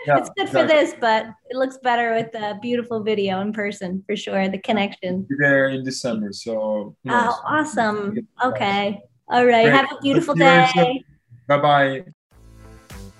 Yeah, 0.04 0.18
it's 0.18 0.30
good 0.36 0.48
exactly. 0.48 0.60
for 0.62 0.66
this, 0.66 0.94
but 1.00 1.26
it 1.48 1.56
looks 1.56 1.78
better 1.78 2.12
with 2.12 2.34
a 2.34 2.58
beautiful 2.60 3.04
video 3.04 3.40
in 3.40 3.52
person 3.52 4.02
for 4.04 4.16
sure. 4.16 4.48
The 4.48 4.58
connection. 4.58 5.22
Be 5.22 5.36
there 5.38 5.68
in 5.68 5.84
December, 5.84 6.32
so. 6.32 6.96
Oh, 7.08 7.40
awesome! 7.46 8.18
Okay, 8.44 9.00
all 9.28 9.46
right. 9.46 9.62
Great. 9.62 9.74
Have 9.74 9.92
a 9.92 10.00
beautiful 10.02 10.34
day. 10.34 11.04
Bye 11.46 11.58
bye. 11.58 12.12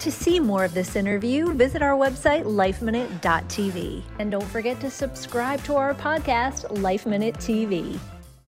To 0.03 0.11
see 0.11 0.41
more 0.41 0.65
of 0.65 0.75
this 0.75 0.97
interview, 0.97 1.55
visit 1.55 1.81
our 1.81 1.97
website, 1.97 2.43
lifeminute.tv. 2.43 4.03
And 4.19 4.33
don't 4.33 4.49
forget 4.49 4.81
to 4.81 4.91
subscribe 4.91 5.63
to 5.63 5.77
our 5.77 5.95
podcast, 5.95 6.83
Life 6.83 7.07
Minute 7.07 7.37
TV. 7.37 7.97